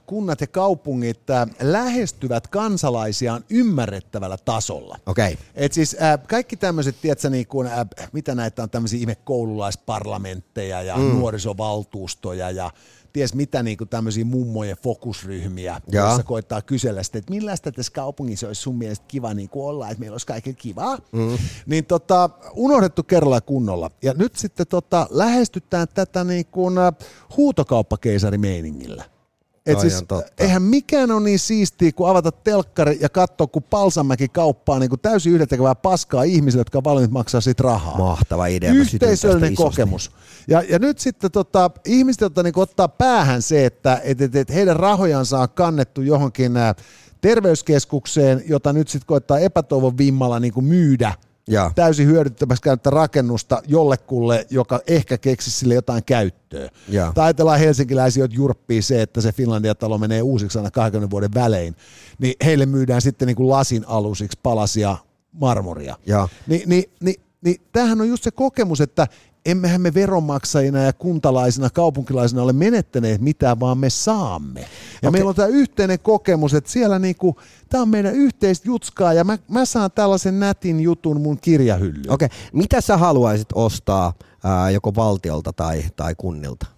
[0.05, 1.19] kunnat ja kaupungit
[1.61, 4.97] lähestyvät kansalaisiaan ymmärrettävällä tasolla.
[5.05, 5.33] Okei.
[5.33, 5.45] Okay.
[5.55, 10.81] Et siis äh, kaikki tämmöiset, tiedätkö, niin kuin, äh, mitä näitä on tämmöisiä ihme koululaisparlamentteja
[10.81, 11.03] ja mm.
[11.03, 12.71] nuorisovaltuustoja ja
[13.15, 16.05] ties mitä niin kuin tämmöisiä mummojen fokusryhmiä, Jaa.
[16.05, 19.89] joissa koittaa kysellä sitä, että millaista tässä kaupungissa olisi sun mielestä kiva niin kuin olla,
[19.89, 20.97] että meillä olisi kaikille kivaa.
[21.11, 21.37] Mm.
[21.65, 23.91] Niin tota, unohdettu kerralla kunnolla.
[24.01, 26.93] Ja nyt sitten tota, lähestytään tätä niin kuin äh,
[27.37, 29.03] huutokauppakeisarimeiningillä.
[29.65, 30.31] Et siis, totta.
[30.37, 34.99] eihän mikään ole niin siistiä kuin avata telkkari ja katsoa, kun Palsamäki kauppaa niin kuin
[34.99, 37.97] täysin yhdentekevää paskaa ihmisille, jotka on valmiit maksaa siitä rahaa.
[37.97, 38.73] Mahtava idea.
[38.73, 40.11] Yhteisöllinen kokemus.
[40.47, 44.53] Ja, ja nyt sitten tota, ihmiset, jotka niin ottaa päähän se, että et, et, et
[44.53, 46.75] heidän rahojansa on kannettu johonkin ä,
[47.21, 51.13] terveyskeskukseen, jota nyt sitten koittaa epätoivon vimmalla niin kuin myydä
[51.47, 51.71] Jaa.
[51.75, 56.69] täysin hyödyttämässä käyttä rakennusta jollekulle, joka ehkä keksisi sille jotain käyttöä.
[56.89, 57.13] Jaa.
[57.13, 61.75] Tai ajatellaan helsinkiläisiä, jotka jurppii se, että se Finlandia-talo menee uusiksi aina 20 vuoden välein,
[62.19, 64.97] niin heille myydään sitten niin kuin lasin alusiksi palasia
[65.31, 65.95] marmoria.
[66.05, 66.29] Jaa.
[66.47, 69.07] Ni, niin, niin, niin tämähän on just se kokemus, että
[69.45, 74.59] emmehän me veronmaksajina ja kuntalaisina, kaupunkilaisina ole menettäneet mitään, vaan me saamme.
[74.59, 75.11] Ja okay.
[75.11, 79.37] meillä on tämä yhteinen kokemus, että siellä niinku, tämä on meidän yhteistä jutskaa ja mä,
[79.47, 82.11] mä saan tällaisen nätin jutun mun kirjahyllyyn.
[82.11, 82.37] Okei, okay.
[82.53, 86.74] mitä sä haluaisit ostaa ää, joko valtiolta tai, tai kunnilta?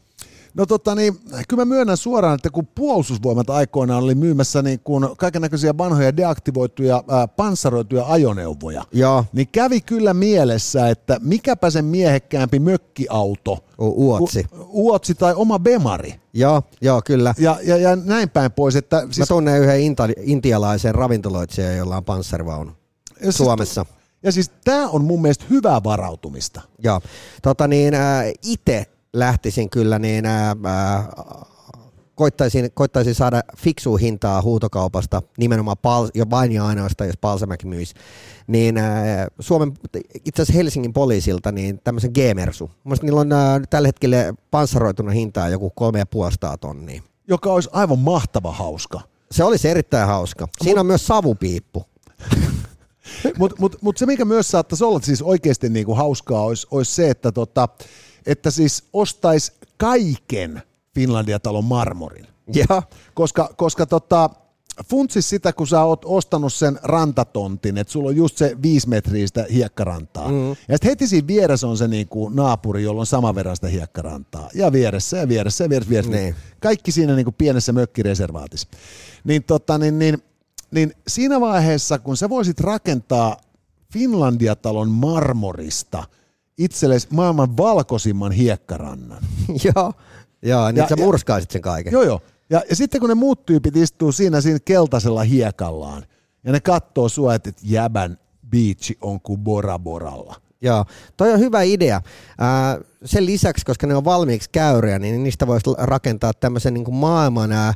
[0.58, 5.08] No tota niin, kyllä mä myönnän suoraan, että kun puolustusvoimat aikoinaan oli myymässä niin kuin
[5.18, 11.86] kaiken näköisiä vanhoja deaktivoituja, ää, panssaroituja ajoneuvoja, Joo, niin kävi kyllä mielessä, että mikäpä sen
[11.86, 14.44] miehekkäämpi mökkiauto, U- Uotsi.
[14.44, 16.16] ku- Uotsi tai oma Bemari.
[16.34, 17.34] Joo, joo, kyllä.
[17.38, 19.08] Ja, ja, ja näin päin pois, että Siis...
[19.10, 23.86] Mä siis, tunnen yhden inta- intialaisen ravintoloitsijan, jolla on panssarivaunu ja siis- Suomessa.
[24.24, 26.62] Ja siis tämä on mun mielestä hyvää varautumista.
[26.84, 27.02] Joo.
[27.42, 28.86] Tota niin, äh, itse
[29.20, 31.08] lähtisin kyllä niin, äh, äh,
[32.16, 37.96] koittaisin, koittaisin saada fiksua hintaa huutokaupasta, nimenomaan pal- jo vain ja ainoastaan, jos Palsamäki myisi,
[38.48, 39.74] niin äh, Suomen,
[40.26, 42.72] itse asiassa Helsingin poliisilta, niin tämmöisen G-mersu.
[42.84, 47.02] Mielestäni niillä on äh, tällä hetkellä panssaroituna hintaa joku 3,5 tonnia.
[47.28, 49.02] Joka olisi aivan mahtava hauska.
[49.32, 50.48] Se olisi erittäin hauska.
[50.64, 51.86] Siinä on myös savupiippu.
[53.40, 57.10] Mutta mut, mut se, mikä myös saattaisi olla siis oikeasti niinku hauskaa, olisi, olisi se,
[57.10, 57.70] että, tota,
[58.28, 60.62] että siis ostaisi kaiken
[60.96, 62.28] Finlandia-talon marmorin.
[62.54, 62.84] Joo.
[63.14, 64.30] Koska, koska tota,
[64.90, 69.28] funtsis sitä, kun sä oot ostanut sen rantatontin, että sulla on just se viisi metriä
[69.28, 70.32] sitä hiekkarantaa.
[70.32, 70.50] Mm.
[70.50, 74.50] Ja sitten heti siinä vieressä on se niinku naapuri, jolla on sama verran sitä hiekkarantaa.
[74.54, 75.90] Ja vieressä ja vieressä ja vieressä.
[75.90, 76.12] vieressä.
[76.12, 76.36] Niin.
[76.60, 78.68] Kaikki siinä niinku pienessä mökkireservaatissa.
[79.24, 80.24] Niin, tota, niin, niin,
[80.72, 83.38] niin siinä vaiheessa, kun sä voisit rakentaa
[83.94, 86.04] Finlandia-talon marmorista
[86.58, 89.24] itsellesi maailman valkoisimman hiekkarannan,
[89.76, 89.94] Joo.
[90.42, 91.94] Joo, niin Ja- sä murskaisit sen kaiken.
[91.94, 92.22] Joo, joo.
[92.50, 96.04] Ja, ja sitten kun ne muut tyypit istuu siinä, siinä keltaisella hiekallaan,
[96.44, 98.18] ja ne katsoo sua, että et jäbän
[98.50, 100.36] biitsi on kuin Bora Boralla.
[100.62, 100.86] Joo,
[101.18, 102.02] toi on hyvä idea.
[102.38, 106.96] Ää, sen lisäksi, koska ne on valmiiksi käyriä, niin niistä voisi rakentaa tämmöisen niin kuin
[106.96, 107.74] maailman ää,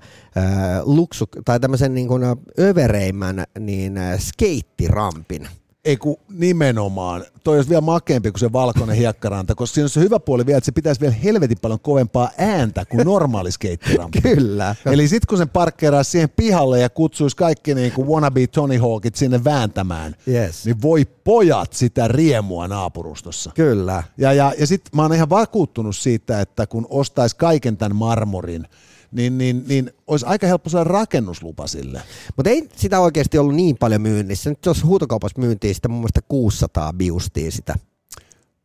[0.83, 2.23] luksu, tai tämmöisen niin kuin,
[2.59, 5.47] övereimmän niin, ää, skeittirampin.
[5.85, 7.25] Ei kun nimenomaan.
[7.43, 10.57] Toi olisi vielä makeampi kuin se valkoinen hiekkaranta, koska siinä on se hyvä puoli vielä,
[10.57, 14.21] että se pitäisi vielä helvetin paljon kovempaa ääntä kuin normaali skeittirampi.
[14.35, 14.75] Kyllä.
[14.85, 19.15] Eli sitten kun sen parkkeeraisi siihen pihalle ja kutsuisi kaikki niin kuin wannabe Tony Hawkit
[19.15, 20.65] sinne vääntämään, Yes.
[20.65, 23.51] niin voi pojat sitä riemua naapurustossa.
[23.55, 24.03] Kyllä.
[24.17, 28.67] Ja, ja, ja sitten mä oon ihan vakuuttunut siitä, että kun ostaisi kaiken tämän marmorin,
[29.11, 32.01] niin, niin, niin olisi aika helppo saada rakennuslupa sille.
[32.37, 34.49] Mutta ei sitä oikeasti ollut niin paljon myynnissä.
[34.49, 37.75] Nyt jos huutokaupassa myyntiin sitä mun mielestä 600 biustia sitä.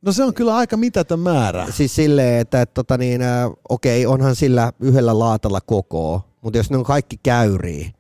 [0.03, 1.67] No se on kyllä aika mitätön määrä.
[1.71, 6.71] Siis silleen, että et, tota niin, ä, okei, onhan sillä yhdellä laatalla koko, mutta jos
[6.71, 7.91] ne on kaikki käyriä,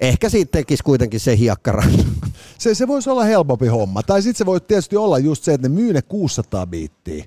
[0.00, 1.92] ehkä siitä tekisi kuitenkin se hiekkaran.
[2.58, 4.02] Se, se voisi olla helpompi homma.
[4.02, 7.24] Tai sitten se voi tietysti olla just se, että ne myy ne 600 biittiä.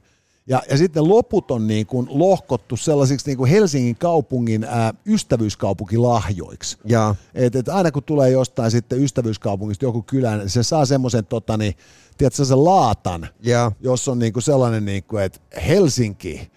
[0.49, 6.77] Ja, ja sitten loput on niin kuin lohkottu sellaisiksi niin kuin Helsingin kaupungin ää, ystävyyskaupunkilahjoiksi.
[6.85, 11.25] ja Et, et aina kun tulee jostain sitten ystävyyskaupungista joku kylään, niin se saa semmoisen
[11.25, 11.73] tota, niin,
[12.17, 16.51] tiedätkö, sen laatan, ja jos on niinku sellainen, niinku, että Helsinki,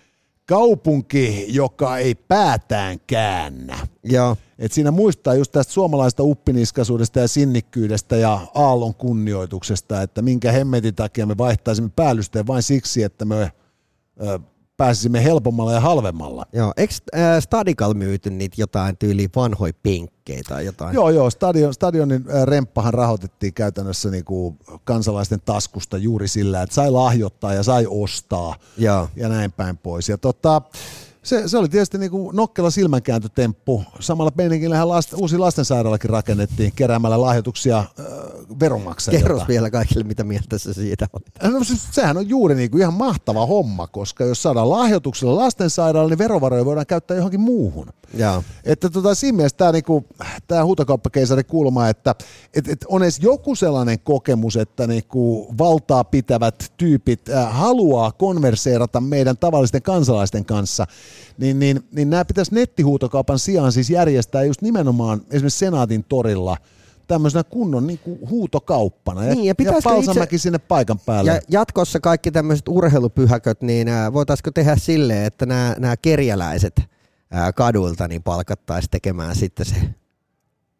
[0.46, 3.78] kaupunki, joka ei päätään käännä.
[4.04, 10.52] ja Et siinä muistaa just tästä suomalaista uppiniskaisuudesta ja sinnikkyydestä ja aallon kunnioituksesta, että minkä
[10.52, 13.52] hemmetin takia me vaihtaisimme päällysteen vain siksi, että me
[14.22, 14.38] ö,
[14.76, 16.46] pääsisimme helpommalla ja halvemmalla.
[16.52, 20.94] Joo, eikö äh, Stadikal myyty niitä jotain tyyli vanhoja penkkejä tai jotain?
[20.94, 27.54] Joo, joo, stadion, stadionin remppahan rahoitettiin käytännössä niinku kansalaisten taskusta juuri sillä, että sai lahjoittaa
[27.54, 29.08] ja sai ostaa Joo.
[29.16, 30.08] ja näin päin pois.
[30.08, 30.62] Ja tota,
[31.22, 33.84] se, se oli tietysti niinku nokkela silmänkääntötemppu.
[34.00, 38.06] Samalla meininkinlähän last, uusi lastensairaalakin rakennettiin keräämällä lahjoituksia äh,
[38.60, 39.22] veronmaksajilta.
[39.22, 41.52] Kerros vielä kaikille, mitä mieltä sä siitä olet.
[41.52, 46.18] No, siis sehän on juuri niinku ihan mahtava homma, koska jos saadaan lahjoituksella lastensairaala, niin
[46.18, 47.86] verovaroja voidaan käyttää johonkin muuhun.
[48.14, 48.44] Joo.
[48.64, 50.04] Että tota, siinä mielessä tämä niinku,
[50.46, 52.14] tää huutokauppakeisari kulma, että
[52.54, 59.00] et, et on edes joku sellainen kokemus, että niinku valtaa pitävät tyypit äh, haluaa konverseerata
[59.00, 60.86] meidän tavallisten kansalaisten kanssa,
[61.38, 66.56] niin, niin, niin nämä pitäisi nettihuutokaupan sijaan siis järjestää just nimenomaan esimerkiksi Senaatin torilla
[67.08, 69.24] tämmöisenä kunnon niinku huutokauppana.
[69.24, 71.30] Ja, Niin, ja ja Palsamäki sinne paikan päälle.
[71.30, 76.80] Ja jatkossa kaikki tämmöiset urheilupyhäköt, niin äh, voitaisiko tehdä silleen, että nämä, nämä kerjäläiset
[77.34, 79.74] äh, kaduilta niin palkattaisiin tekemään sitten se,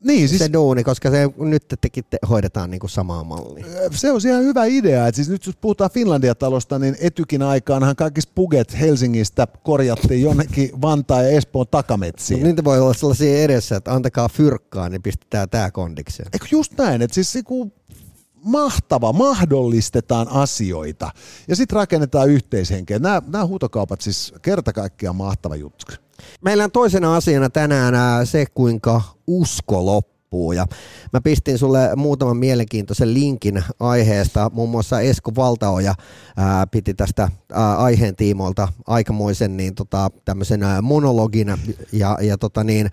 [0.05, 0.39] niin, siis...
[0.39, 3.67] se duuni, koska se nyt tekin te, hoidetaan niin kuin samaa mallia.
[3.91, 5.07] se on ihan hyvä idea.
[5.07, 11.25] Et siis nyt jos puhutaan Finlandia-talosta, niin etykin aikaanhan kaikki spuget Helsingistä korjattiin jonnekin Vantaan
[11.25, 12.43] ja Espoon takametsiin.
[12.43, 16.29] Niitä voi olla sellaisia edessä, että antakaa fyrkkaa, niin pistetään tämä kondikseen.
[16.33, 17.73] Eikö just näin, että siis niinku
[18.45, 21.11] mahtava, mahdollistetaan asioita
[21.49, 22.99] ja sitten rakennetaan yhteishenkeä.
[22.99, 25.93] Nämä, nämä huutokaupat siis kerta kaikkiaan mahtava juttu.
[26.41, 30.53] Meillä on toisena asiana tänään ää, se, kuinka usko loppuu.
[30.53, 30.67] Ja
[31.13, 34.51] mä pistin sulle muutaman mielenkiintoisen linkin aiheesta.
[34.53, 35.95] Muun muassa Esko Valtaoja
[36.37, 41.55] ää, piti tästä ää, aiheen tiimoilta aikamoisen niin, tota, tämmöisen monologin.
[41.93, 42.91] Ja, ja tota, niin,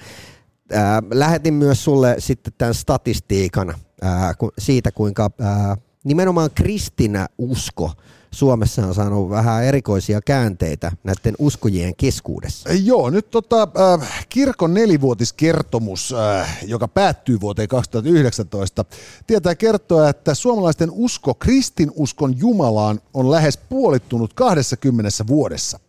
[0.73, 7.91] ää, lähetin myös sulle sitten tämän statistiikan ää, siitä, kuinka ää, nimenomaan kristinä usko
[8.31, 12.69] Suomessa on saanut vähän erikoisia käänteitä näiden uskojien keskuudessa.
[12.83, 13.67] Joo, nyt tota,
[14.01, 18.85] äh, kirkon nelivuotiskertomus, äh, joka päättyy vuoteen 2019,
[19.27, 25.79] tietää kertoa, että suomalaisten usko kristinuskon Jumalaan on lähes puolittunut 20 vuodessa.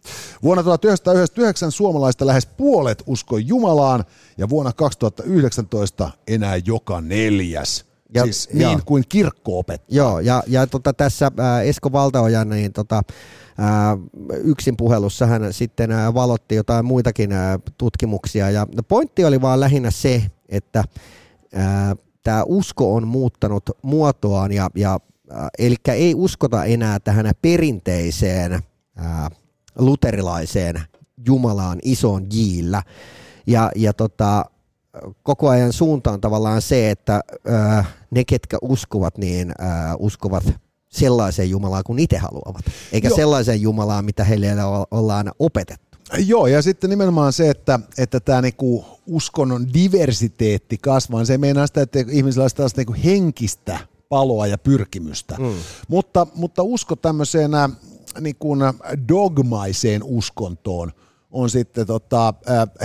[0.42, 4.04] Vuonna 1999 suomalaista lähes puolet uskoi Jumalaan
[4.38, 7.89] ja vuonna 2019 enää joka neljäs.
[8.14, 8.70] Ja, siis joo.
[8.70, 9.96] niin kuin kirkko opettaa.
[9.96, 13.02] Joo, ja, ja tota, tässä ää, Esko Valtaoja niin, tota,
[13.58, 13.96] ää,
[14.30, 18.50] yksin puhelussa hän sitten ää, valotti jotain muitakin ää, tutkimuksia.
[18.50, 20.84] Ja pointti oli vaan lähinnä se, että
[22.22, 24.98] tämä usko on muuttanut muotoaan, ja, ja,
[25.58, 28.62] eli ei uskota enää tähän perinteiseen
[28.96, 29.30] ää,
[29.78, 30.80] luterilaiseen
[31.26, 32.82] Jumalaan isoon jillä.
[33.46, 34.44] Ja, ja tota,
[35.22, 39.54] koko ajan suunta on tavallaan se, että ö, ne, ketkä uskovat, niin ö,
[39.98, 40.44] uskovat
[40.88, 43.16] sellaiseen Jumalaan kuin itse haluavat, eikä Joo.
[43.16, 44.46] sellaiseen Jumalaan, mitä heille
[44.90, 45.98] ollaan opetettu.
[46.26, 51.66] Joo, ja sitten nimenomaan se, että, että tämä niinku uskonnon diversiteetti kasvaa, se ei meinaa
[51.66, 55.36] sitä, että ihmisillä olisi tällaista niinku henkistä paloa ja pyrkimystä.
[55.38, 55.54] Mm.
[55.88, 57.70] Mutta, mutta usko tämmöiseen äh,
[58.20, 58.56] niinku
[59.08, 60.92] dogmaiseen uskontoon
[61.30, 62.34] on sitten tota,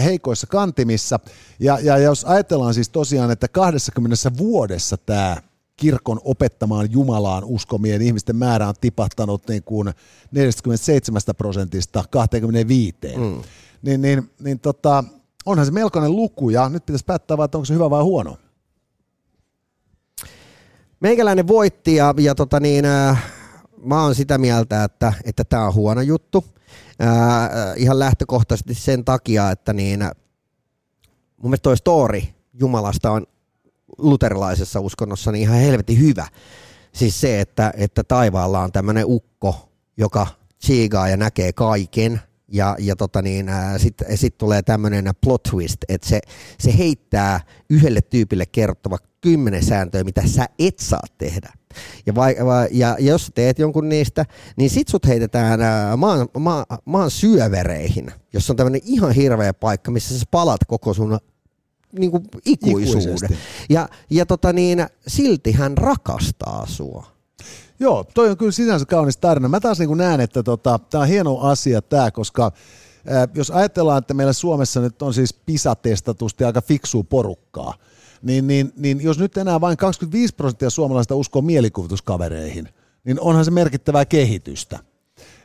[0.03, 1.19] heikoissa kantimissa.
[1.59, 5.37] Ja, ja jos ajatellaan siis tosiaan, että 20 vuodessa tämä
[5.75, 9.93] kirkon opettamaan Jumalaan uskomien ihmisten määrä on tipahtanut niin kuin
[10.31, 12.97] 47 prosentista 25.
[13.17, 13.41] Mm.
[13.81, 15.03] Niin, niin, niin tota,
[15.45, 18.37] onhan se melkoinen luku ja nyt pitäisi päättää vaan, että onko se hyvä vai huono.
[20.99, 23.23] Meikäläinen voitti ja, ja tota niin, äh,
[23.83, 26.45] mä oon sitä mieltä, että tämä että on huono juttu.
[27.01, 29.99] Äh, ihan lähtökohtaisesti sen takia, että niin,
[31.37, 32.21] mun mielestä toi story
[32.53, 33.25] Jumalasta on
[33.97, 36.27] luterilaisessa uskonnossa niin ihan helvetin hyvä.
[36.93, 40.27] Siis se, että, että taivaalla on tämmöinen ukko, joka
[40.59, 42.21] tsiigaa ja näkee kaiken.
[42.47, 46.19] Ja, ja tota niin, sitten sit tulee tämmöinen plot twist, että se,
[46.59, 51.53] se heittää yhdelle tyypille kertova kymmenen sääntöä, mitä sä et saa tehdä.
[52.05, 54.25] Ja, vai, vai, ja jos teet jonkun niistä,
[54.57, 59.91] niin sit sut heitetään ää, maan, maa, maan syövereihin, jossa on tämmöinen ihan hirveä paikka,
[59.91, 61.19] missä sä palat koko sun
[61.99, 63.03] niin kuin ikuisuuden.
[63.03, 63.37] Ikuisesti.
[63.69, 67.15] Ja, ja tota niin, silti hän rakastaa sua.
[67.79, 69.49] Joo, toi on kyllä sinänsä kaunis tarina.
[69.49, 72.51] Mä taas niin näen, että tota, tämä on hieno asia tämä, koska
[73.07, 77.73] ää, jos ajatellaan, että meillä Suomessa nyt on siis PISA-testatusti aika fiksua porukkaa,
[78.25, 82.69] niin, niin, niin jos nyt enää vain 25 prosenttia suomalaista uskoo mielikuvituskavereihin,
[83.03, 84.79] niin onhan se merkittävää kehitystä.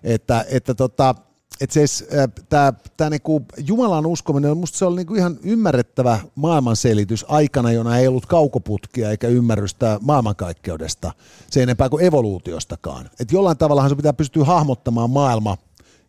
[0.03, 1.15] Että, että tota,
[1.61, 2.05] että siis,
[2.49, 8.27] tämä, niinku Jumalan uskominen, musta se oli niinku ihan ymmärrettävä maailmanselitys aikana, jona ei ollut
[8.27, 11.13] kaukoputkia eikä ymmärrystä maailmankaikkeudesta,
[11.51, 13.11] se enempää kuin evoluutiostakaan.
[13.21, 15.57] Et jollain tavallahan se pitää pystyä hahmottamaan maailma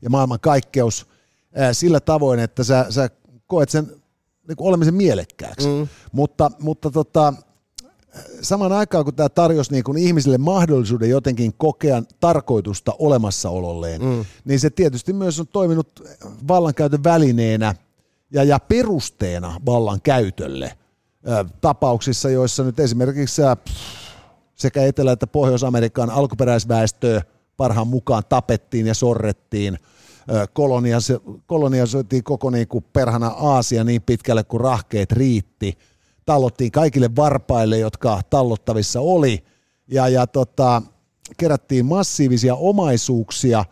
[0.02, 1.08] ja maailmankaikkeus
[1.72, 3.10] sillä tavoin, että sä, sä
[3.48, 4.01] koet sen
[4.48, 5.68] niin kuin olemisen mielekkääksi.
[5.68, 5.88] Mm.
[6.12, 7.34] Mutta, mutta tota,
[8.42, 14.26] saman aikaan, kun tämä tarjosi niin kuin ihmisille mahdollisuuden jotenkin kokea tarkoitusta olemassaololleen, mm.
[14.46, 15.88] niin se tietysti myös on toiminut
[16.48, 17.76] vallankäytön välineenä
[18.32, 20.78] ja, ja perusteena vallankäytölle
[21.62, 23.42] tapauksissa, joissa nyt esimerkiksi
[24.56, 27.22] sekä Etelä- että Pohjois-Amerikan alkuperäisväestöä
[27.58, 29.78] parhaan mukaan tapettiin ja sorrettiin,
[31.48, 35.78] koloniasoitiin koko niin kuin perhana Aasia niin pitkälle kuin rahkeet riitti,
[36.26, 39.44] tallottiin kaikille varpaille, jotka tallottavissa oli,
[39.88, 40.82] ja, ja tota,
[41.38, 43.66] kerättiin massiivisia omaisuuksia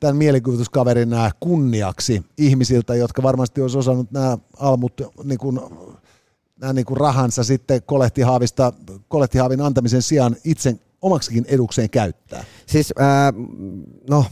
[0.00, 1.08] tämän mielikuvituskaverin
[1.40, 5.60] kunniaksi ihmisiltä, jotka varmasti olisi osannut nämä almut niin kuin
[6.60, 8.72] nämä niin kuin rahansa sitten kolehtihaavista,
[9.08, 12.44] kolehtihaavin antamisen sijaan itse omaksikin edukseen käyttää?
[12.66, 13.32] Siis, äh,
[14.10, 14.24] no,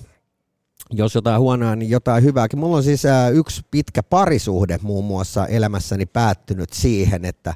[0.96, 2.58] jos jotain huonoa, niin jotain hyvääkin.
[2.58, 7.54] Mulla on siis yksi pitkä parisuhde muun muassa elämässäni päättynyt siihen, että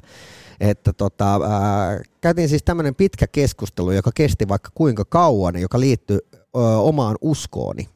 [0.59, 6.19] että tota, äh, käytiin siis tämmöinen pitkä keskustelu, joka kesti vaikka kuinka kauan, joka liittyy
[6.33, 7.89] ö, omaan uskooni.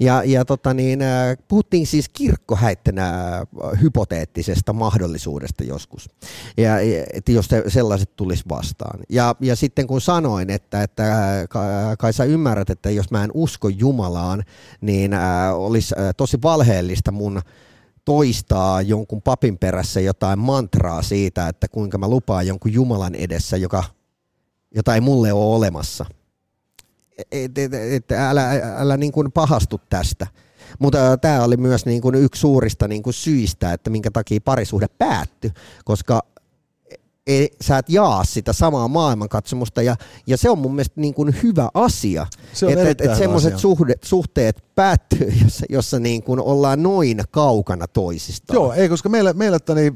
[0.00, 3.44] Ja, ja tota niin, äh, puhuttiin siis kirkkohäittänä äh,
[3.82, 6.10] hypoteettisesta mahdollisuudesta joskus,
[6.56, 6.76] ja,
[7.12, 9.00] että jos sellaiset tulisi vastaan.
[9.08, 11.48] Ja, ja sitten kun sanoin, että, että äh,
[11.98, 14.44] kai sä ymmärrät, että jos mä en usko Jumalaan,
[14.80, 15.12] niin
[15.54, 17.40] olisi tosi valheellista mun
[18.04, 23.84] toistaa jonkun papin perässä jotain mantraa siitä, että kuinka mä lupaan jonkun Jumalan edessä, joka,
[24.74, 26.06] jota ei mulle ole olemassa–
[27.32, 30.26] et, et, et, älä, älä niin kuin pahastu tästä.
[30.78, 34.86] Mutta tämä oli myös niin kuin yksi suurista niin kuin syistä, että minkä takia parisuhde
[34.98, 35.50] päättyi,
[35.84, 36.22] koska
[37.26, 39.96] ei, sä et jaa sitä samaa maailmankatsomusta ja,
[40.26, 42.26] ja se on mun mielestä niin kuin hyvä asia,
[42.68, 43.54] että et, et semmoiset
[44.02, 48.54] suhteet päättyy, jossa, jossa niin kuin ollaan noin kaukana toisistaan.
[48.54, 49.94] Joo, ei, koska meillä, meillä tani,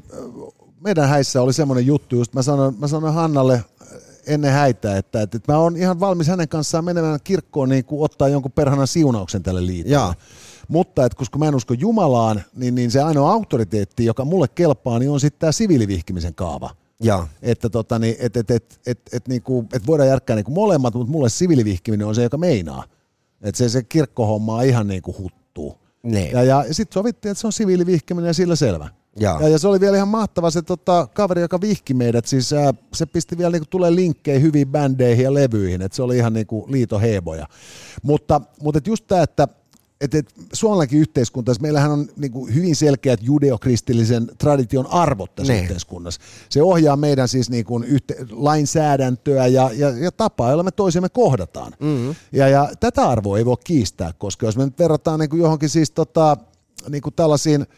[0.81, 3.65] meidän häissä oli semmoinen juttu, just mä sanoin, mä sanoin Hannalle
[4.27, 8.05] ennen häitä, että, että, että mä oon ihan valmis hänen kanssaan menemään kirkkoon niin kuin
[8.05, 9.97] ottaa jonkun perhanan siunauksen tälle liitolle.
[10.69, 14.99] Mutta että koska mä en usko Jumalaan, niin, niin se ainoa auktoriteetti, joka mulle kelpaa,
[14.99, 16.71] niin on sitten tämä siviilivihkimisen kaava.
[17.03, 17.27] Ja.
[17.43, 21.13] Että tota, niin, et, et, et, et, et, niinku, et voidaan järkkää niinku molemmat, mutta
[21.13, 22.85] mulle siviilivihkiminen on se, joka meinaa.
[23.43, 25.79] Että se, se kirkkohomma ihan niinku huttuu.
[26.03, 26.29] Ne.
[26.31, 28.89] Ja, ja sitten sovittiin, että se on siviilivihkiminen ja sillä selvä.
[29.21, 29.39] Ja.
[29.41, 32.27] Ja, ja se oli vielä ihan mahtava se tota, kaveri, joka vihki meidät.
[32.27, 36.17] Siis, ää, se pisti vielä niinku, tulee linkkejä hyviin bändeihin ja levyihin, että se oli
[36.17, 37.47] ihan niinku, liitoheboja.
[38.03, 39.49] Mutta, mutta et just tämä, että
[40.01, 45.61] et, et, suomalainen yhteiskunta, meillähän on niinku, hyvin selkeät judeokristillisen tradition arvot tässä ne.
[45.61, 46.21] yhteiskunnassa.
[46.49, 51.73] Se ohjaa meidän siis niinku, yhte, lainsäädäntöä ja, ja, ja tapaa, jolla me toisemme kohdataan.
[51.81, 52.15] Mm-hmm.
[52.33, 55.91] Ja, ja tätä arvoa ei voi kiistää, koska jos me nyt verrataan niinku, johonkin siis
[55.91, 56.37] tota,
[56.89, 57.67] niinku, tällaisiin–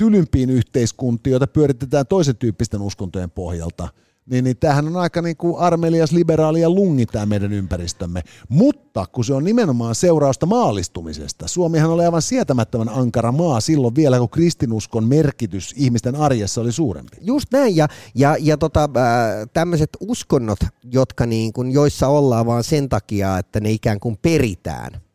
[0.00, 3.88] tylympiin yhteiskuntiin, joita pyöritetään toisen tyyppisten uskontojen pohjalta,
[4.30, 8.22] niin, niin tämähän on aika niin kuin armelias, liberaali ja lungi tämä meidän ympäristömme.
[8.48, 14.18] Mutta kun se on nimenomaan seurausta maallistumisesta, Suomihan oli aivan sietämättömän ankara maa silloin vielä,
[14.18, 17.16] kun kristinuskon merkitys ihmisten arjessa oli suurempi.
[17.20, 20.58] Just näin, ja, ja, ja tota, äh, tämmöiset uskonnot,
[20.92, 24.92] jotka niin kuin, joissa ollaan vaan sen takia, että ne ikään kuin peritään–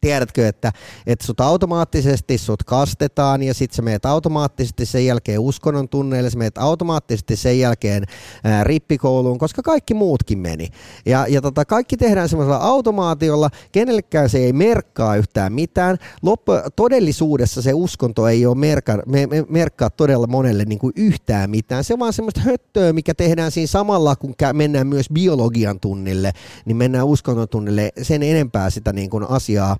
[0.00, 0.72] tiedätkö, että,
[1.06, 6.38] että sut automaattisesti sut kastetaan ja sitten sä meet automaattisesti sen jälkeen uskonnon tunneille, sä
[6.38, 8.04] meet automaattisesti sen jälkeen
[8.44, 10.68] ää, rippikouluun, koska kaikki muutkin meni.
[11.06, 15.96] Ja, ja tota, kaikki tehdään semmoisella automaatiolla, kenellekään se ei merkkaa yhtään mitään.
[16.22, 21.50] Loppu, todellisuudessa se uskonto ei ole merkka, me, me, merkkaa todella monelle niin kuin yhtään
[21.50, 21.84] mitään.
[21.84, 26.32] Se on vaan semmoista höttöä, mikä tehdään siinä samalla, kun mennään myös biologian tunnille,
[26.64, 29.76] niin mennään uskonnon tunnille sen enempää sitä niin kuin asiaa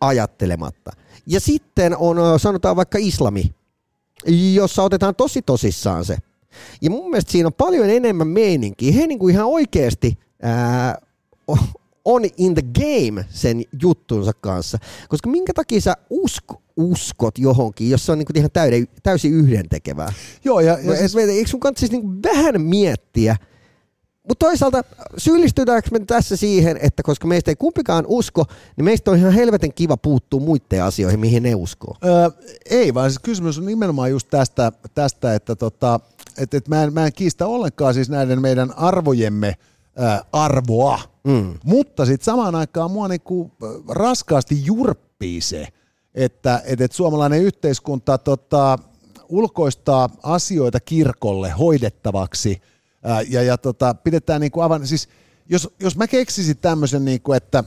[0.00, 0.90] ajattelematta.
[1.26, 3.54] Ja sitten on, sanotaan vaikka islami,
[4.54, 6.16] jossa otetaan tosi tosissaan se.
[6.82, 8.92] Ja mun mielestä siinä on paljon enemmän meininkiä.
[8.92, 10.98] He niin kuin ihan oikeasti ää,
[12.04, 14.78] on in the game sen juttunsa kanssa.
[15.08, 20.12] Koska minkä takia sä usko, uskot johonkin, jos se on niin ihan täyden, täysin yhdentekevää?
[20.44, 21.16] Joo, ja, ja siis...
[21.16, 23.36] Eikö sun kannattaisi niin vähän miettiä,
[24.28, 24.84] mutta toisaalta
[25.18, 28.44] syyllistytäänkö me tässä siihen, että koska meistä ei kumpikaan usko,
[28.76, 31.96] niin meistä on ihan helvetin kiva puuttua muiden asioihin, mihin ne uskoo?
[32.04, 32.30] Öö,
[32.70, 36.00] ei, vaan siis kysymys on nimenomaan just tästä, tästä että tota,
[36.38, 39.54] et, et mä, en, mä en kiistä ollenkaan siis näiden meidän arvojemme
[39.96, 41.54] ää, arvoa, mm.
[41.64, 43.52] mutta sitten samaan aikaan mua niinku
[43.88, 45.68] raskaasti jurppii se,
[46.14, 48.78] että et, et suomalainen yhteiskunta tota,
[49.28, 52.62] ulkoistaa asioita kirkolle hoidettavaksi–
[53.28, 55.08] ja, ja tota, pidetään niin kuin aivan, siis
[55.48, 57.64] jos, jos mä keksisin tämmöisen, niin kuin, että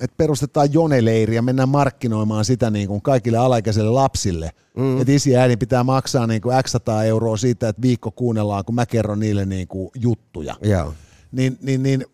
[0.00, 4.50] että perustetaan joneleiri ja mennään markkinoimaan sitä niin kuin kaikille alaikäisille lapsille.
[4.76, 5.00] Mm.
[5.00, 6.74] Että isi ja äidin pitää maksaa niin kuin x
[7.06, 10.56] euroa siitä, että viikko kuunnellaan, kun mä kerron niille niin kuin juttuja.
[10.62, 10.94] Joo.
[11.32, 12.06] Niin, niin, niin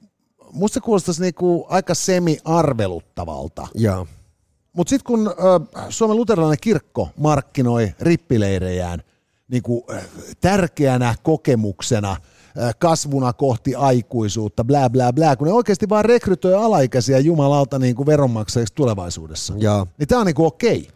[0.53, 3.66] musta se kuulostaisi niin kuin aika semi-arveluttavalta.
[3.75, 4.07] Joo.
[4.73, 5.35] Mutta sitten kun
[5.89, 9.03] Suomen luterilainen kirkko markkinoi rippileirejään
[9.49, 9.85] niin kuin,
[10.41, 12.16] tärkeänä kokemuksena–
[12.79, 18.07] kasvuna kohti aikuisuutta, bla bla bla, kun ne oikeasti vaan rekrytoi alaikäisiä jumalauta niin kuin
[18.07, 19.55] veronmaksajiksi tulevaisuudessa.
[19.57, 19.87] Joo.
[19.99, 20.89] Niin tämä on niin kuin okei.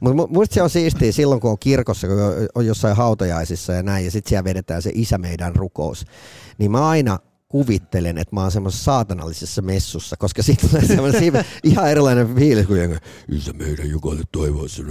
[0.00, 2.16] Mutta muista se on siistiä silloin, kun on kirkossa, kun
[2.54, 6.04] on jossain hautajaisissa ja näin, ja sitten siellä vedetään se isä meidän rukous.
[6.58, 7.18] Niin mä aina
[7.48, 12.80] kuvittelen, että mä oon semmoisessa saatanallisessa messussa, koska siitä tulee semmoinen ihan erilainen fiilis kuin
[12.80, 12.96] jengi,
[13.28, 14.82] isä meidän Jukalle toivoissa.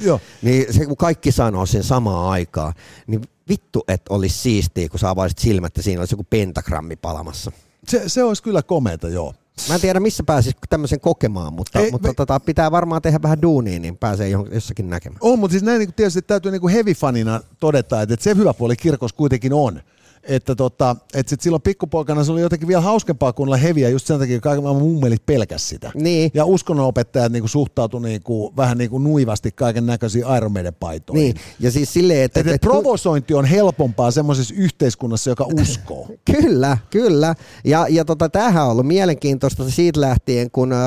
[0.00, 0.20] Joo.
[0.42, 2.72] Niin se, kun kaikki sanoo sen samaan aikaan,
[3.06, 7.52] niin vittu, että olisi siistiä, kun sä avaisit silmät ja siinä olisi joku pentagrammi palamassa.
[7.88, 9.34] Se, se olisi kyllä komeeta, joo.
[9.68, 12.14] Mä en tiedä, missä pääsisi tämmöisen kokemaan, mutta, Ei, mutta me...
[12.14, 15.18] tota, pitää varmaan tehdä vähän duunia, niin pääsee jossakin näkemään.
[15.20, 18.76] On, mutta siis näin niin tietysti täytyy niin heavy-fanina todeta, että, että se hyvä puoli
[18.76, 19.80] kirkos kuitenkin on,
[20.28, 24.18] että, tota, että sit silloin pikkupoikana se oli jotenkin vielä hauskempaa olla heviä just sen
[24.18, 25.92] takia, että kaikki mummelit pelkäs sitä.
[25.94, 26.30] Niin.
[26.34, 31.24] Ja uskonnonopettajat niinku suhtautu niinku, vähän niinku nuivasti kaiken näköisiin Iron Maiden paitoihin.
[31.24, 31.36] Niin.
[31.60, 32.40] Ja siis silleen, että...
[32.40, 36.08] Et, et, et, provosointi on helpompaa semmoisessa yhteiskunnassa, joka uskoo.
[36.32, 37.34] kyllä, kyllä.
[37.64, 40.80] Ja, ja tota, tämähän on ollut mielenkiintoista siitä lähtien, kun äh,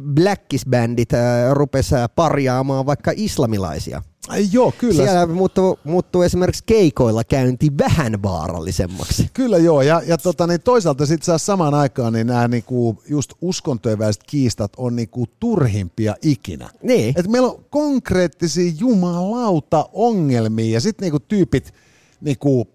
[0.00, 4.02] Blackis-bändit äh, rupesi parjaamaan vaikka islamilaisia.
[4.28, 5.04] Ai joo, kyllä.
[5.04, 9.30] Siellä muuttuu, muuttuu esimerkiksi keikoilla käynti vähän vaarallisemmaksi.
[9.34, 13.32] Kyllä joo, ja, ja tota, niin toisaalta sitten saa samaan aikaan niin nämä niinku, just
[13.40, 16.70] uskontojen kiistat on niinku turhimpia ikinä.
[16.82, 17.14] Niin.
[17.16, 21.74] Et meillä on konkreettisia jumalauta ongelmia, ja sitten niinku tyypit,
[22.20, 22.68] niinku,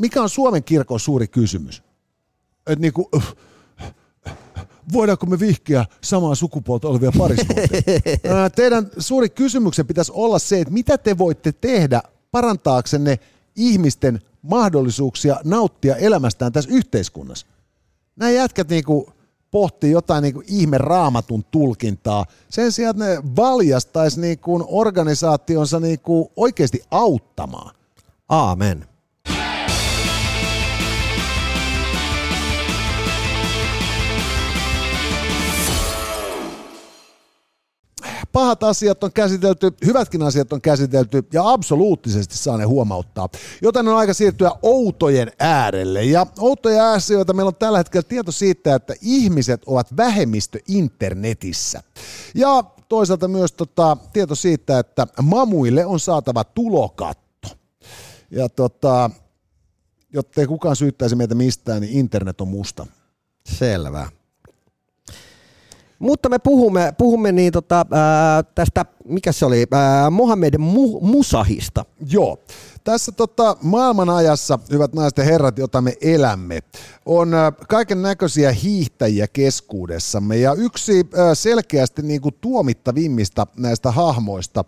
[0.00, 1.82] mikä on Suomen kirkon suuri kysymys?
[2.66, 3.10] Et niinku,
[4.92, 7.82] voidaanko me vihkiä samaa sukupuolta olevia pariskuntia?
[8.56, 13.18] Teidän suuri kysymyksen pitäisi olla se, että mitä te voitte tehdä parantaaksenne
[13.56, 17.46] ihmisten mahdollisuuksia nauttia elämästään tässä yhteiskunnassa.
[18.16, 19.12] Nämä jätkät niinku
[19.50, 22.26] pohtii jotain niinku ihme raamatun tulkintaa.
[22.50, 27.74] Sen sijaan, että ne valjastaisi niinku organisaationsa niinku oikeasti auttamaan.
[28.28, 28.86] Aamen.
[38.38, 43.28] Pahat asiat on käsitelty, hyvätkin asiat on käsitelty ja absoluuttisesti saa ne huomauttaa.
[43.62, 46.04] Joten on aika siirtyä outojen äärelle.
[46.04, 51.82] Ja outoja asioita meillä on tällä hetkellä tieto siitä, että ihmiset ovat vähemmistö internetissä.
[52.34, 57.48] Ja toisaalta myös tota, tieto siitä, että mamuille on saatava tulokatto.
[58.30, 59.10] Ja tota,
[60.12, 62.86] jottei kukaan syyttäisi meitä mistään, niin internet on musta.
[63.46, 64.17] Selvä.
[65.98, 71.84] Mutta me puhumme, puhumme niin tota, ää, tästä, mikä se oli, ää, Mohamed Mu- Musahista.
[72.10, 72.38] Joo.
[72.84, 76.60] Tässä tota, maailman ajassa, hyvät naiset ja herrat, jota me elämme,
[77.06, 77.32] on
[77.68, 80.36] kaiken näköisiä hiihtäjiä keskuudessamme.
[80.36, 84.64] Ja yksi ää, selkeästi niin kuin tuomittavimmista näistä hahmoista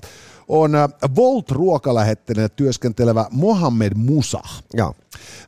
[0.48, 0.72] on
[1.16, 4.62] Volt-ruokalähettenä työskentelevä Mohamed Musah.
[4.74, 4.94] Joo.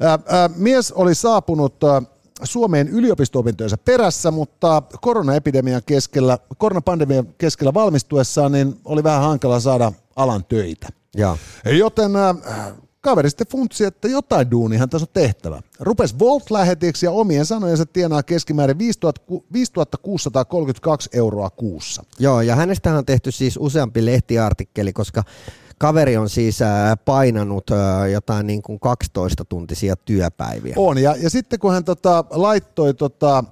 [0.00, 2.02] Ää, ää, mies oli saapunut ää,
[2.44, 10.44] Suomeen yliopisto-opintojensa perässä, mutta koronaepidemian keskellä, koronapandemian keskellä valmistuessaan niin oli vähän hankala saada alan
[10.44, 10.88] töitä.
[11.16, 11.36] Ja.
[11.64, 12.36] Joten äh,
[13.02, 15.62] kaveri sitten funtsi, että jotain duunihan tässä on tehtävä.
[15.80, 22.04] Rupes Volt-lähetiksi ja omien sanojensa tienaa keskimäärin 5632 euroa kuussa.
[22.18, 25.24] Joo, ja hänestä on tehty siis useampi lehtiartikkeli, koska
[25.78, 26.58] Kaveri on siis
[27.04, 27.70] painanut
[28.12, 30.74] jotain niin kuin 12 tuntisia työpäiviä.
[30.76, 33.44] On, ja, ja sitten kun hän tota, laittoi tota,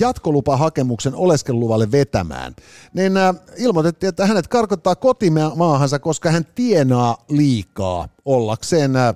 [0.00, 2.54] jatkolupahakemuksen oleskeluluvalle vetämään,
[2.94, 9.14] niin äh, ilmoitettiin, että hänet karkottaa kotimaahansa, koska hän tienaa liikaa ollakseen äh,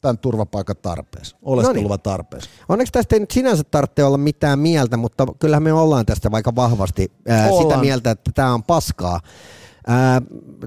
[0.00, 2.50] tämän turvapaikan tarpeessa, oleskeluvan tarpeessa.
[2.68, 6.54] Onneksi tästä ei nyt sinänsä tarvitse olla mitään mieltä, mutta kyllähän me ollaan tästä vaikka
[6.54, 9.20] vahvasti ää, sitä mieltä, että tämä on paskaa.
[9.86, 10.22] Ää,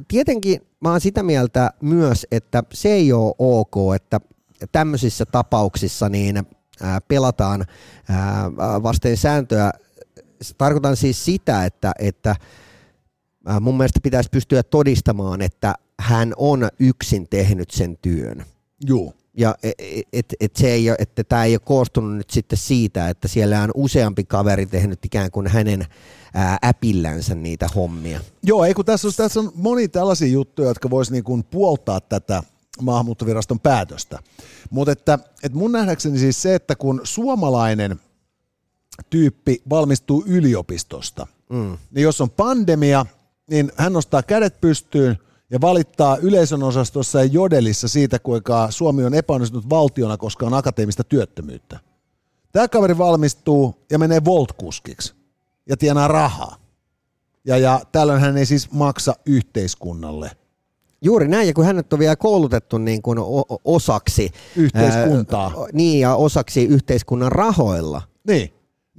[0.07, 4.19] tietenkin mä oon sitä mieltä myös, että se ei ole ok, että
[4.71, 6.43] tämmöisissä tapauksissa niin
[6.81, 7.65] ää, pelataan
[8.09, 9.71] ää, vasten sääntöä.
[10.57, 12.35] Tarkoitan siis sitä, että, että
[13.61, 18.45] mun mielestä pitäisi pystyä todistamaan, että hän on yksin tehnyt sen työn.
[18.81, 19.13] Joo.
[19.37, 19.75] Ja et,
[20.13, 23.61] et, et se ei ole, että tämä ei ole koostunut nyt sitten siitä, että siellä
[23.61, 25.85] on useampi kaveri tehnyt ikään kuin hänen
[26.33, 28.19] ää, äpillänsä niitä hommia.
[28.43, 32.01] Joo, ei kun tässä on, tässä on moni tällaisia juttuja, jotka voisi niin kuin puoltaa
[32.01, 32.43] tätä
[32.81, 34.19] maahanmuuttoviraston päätöstä.
[34.69, 37.99] Mutta että, että mun nähdäkseni siis se, että kun suomalainen
[39.09, 41.77] tyyppi valmistuu yliopistosta, mm.
[41.91, 43.05] niin jos on pandemia,
[43.49, 45.17] niin hän nostaa kädet pystyyn
[45.49, 51.03] ja valittaa yleisön osastossa ja jodelissa siitä, kuinka Suomi on epäonnistunut valtiona, koska on akateemista
[51.03, 51.79] työttömyyttä.
[52.51, 55.15] Tämä kaveri valmistuu ja menee voltkuskiksi
[55.69, 56.55] ja tienaa rahaa.
[57.45, 60.31] Ja, ja tällöin hän ei siis maksa yhteiskunnalle–
[61.05, 63.19] Juuri näin, ja kun hänet on vielä koulutettu niin kuin
[63.65, 65.45] osaksi yhteiskuntaa.
[65.45, 68.01] Ää, niin, ja osaksi yhteiskunnan rahoilla.
[68.27, 68.49] Niin.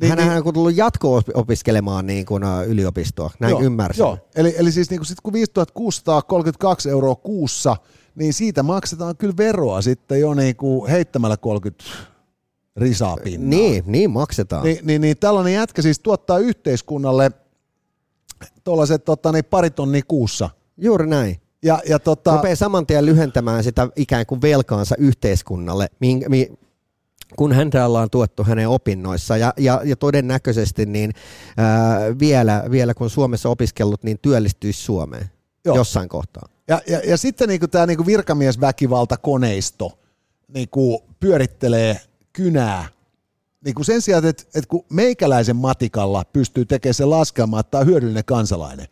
[0.01, 4.03] Niin, hän niin, on tullut jatko-opiskelemaan niin kuin yliopistoa, näin joo, ymmärsin.
[4.03, 7.77] Joo, eli, eli siis niin kuin sit kun 5632 euroa kuussa,
[8.15, 11.85] niin siitä maksetaan kyllä veroa sitten jo niin kuin heittämällä 30
[12.77, 13.49] risaa pinnaa.
[13.49, 14.65] Niin, niin maksetaan.
[14.65, 17.31] Niin, niin, niin tällainen jätkä siis tuottaa yhteiskunnalle
[18.65, 20.51] tuollaiset tota, niin pari tonnia kuussa.
[20.77, 21.37] Juuri näin.
[21.63, 22.37] Ja, ja tota...
[22.37, 26.53] Rupeaa saman tien lyhentämään sitä ikään kuin velkaansa yhteiskunnalle, mi, mi,
[27.37, 31.13] kun häntä ollaan tuettu hänen opinnoissa ja, ja, ja todennäköisesti niin,
[31.57, 35.31] ää, vielä, vielä kun Suomessa opiskellut, niin työllistyisi Suomeen
[35.65, 35.77] Joo.
[35.77, 36.49] jossain kohtaa.
[36.69, 39.99] Ja, ja, ja sitten niin tämä niin virkamiesväkivaltakoneisto
[40.49, 40.69] niin
[41.21, 42.01] pyörittelee
[42.33, 42.89] kynää
[43.65, 47.81] niin kuin sen sijaan, että, että kun meikäläisen matikalla pystyy tekemään se laskelma, että tämä
[47.81, 48.87] on hyödyllinen kansalainen,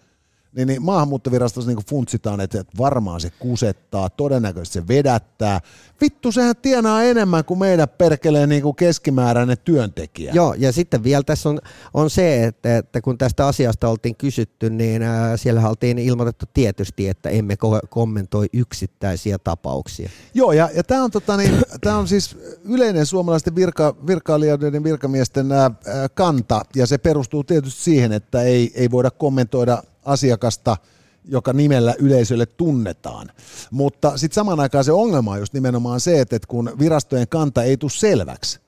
[0.57, 5.61] niin, niin maahanmuuttovirastossa niin funtsitaan, että, että varmaan se kusettaa, todennäköisesti se vedättää.
[6.00, 10.32] Vittu, sehän tienaa enemmän kuin meidän perkeleen niin kuin keskimääräinen työntekijä.
[10.34, 11.59] Joo, ja sitten vielä tässä on,
[11.94, 17.09] on se, että, että kun tästä asiasta oltiin kysytty, niin äh, siellä oltiin ilmoitettu tietysti,
[17.09, 20.11] että emme ko- kommentoi yksittäisiä tapauksia.
[20.34, 25.52] Joo, ja, ja tämä on, tota, niin, tää on siis yleinen suomalaisten virka, virkailijoiden virkamiesten
[25.52, 25.72] äh,
[26.14, 30.76] kanta, ja se perustuu tietysti siihen, että ei, ei voida kommentoida asiakasta,
[31.24, 33.30] joka nimellä yleisölle tunnetaan.
[33.70, 37.76] Mutta sitten saman aikaan se ongelma on just nimenomaan se, että kun virastojen kanta ei
[37.76, 38.61] tule selväksi,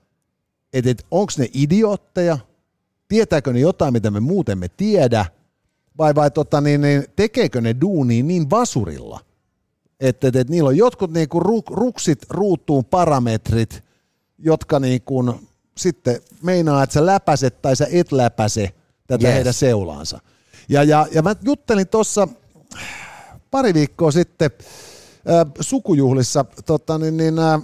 [0.72, 2.38] että et, onko ne idiootteja,
[3.08, 5.26] tietääkö ne jotain, mitä me muuten me tiedä,
[5.98, 9.20] vai, vai tota, niin, niin, tekeekö ne duunia niin vasurilla,
[10.00, 13.84] että et, et, niillä on jotkut niin kuin ruksit ruutuun parametrit,
[14.38, 18.72] jotka niin kuin, sitten meinaa, että sä läpäset tai sä et läpäse
[19.06, 19.34] tätä yes.
[19.34, 20.20] heidän seulaansa.
[20.68, 22.28] Ja, ja, ja mä juttelin tuossa
[23.50, 24.50] pari viikkoa sitten
[25.30, 27.62] äh, sukujuhlissa tota, niin, niin, äh,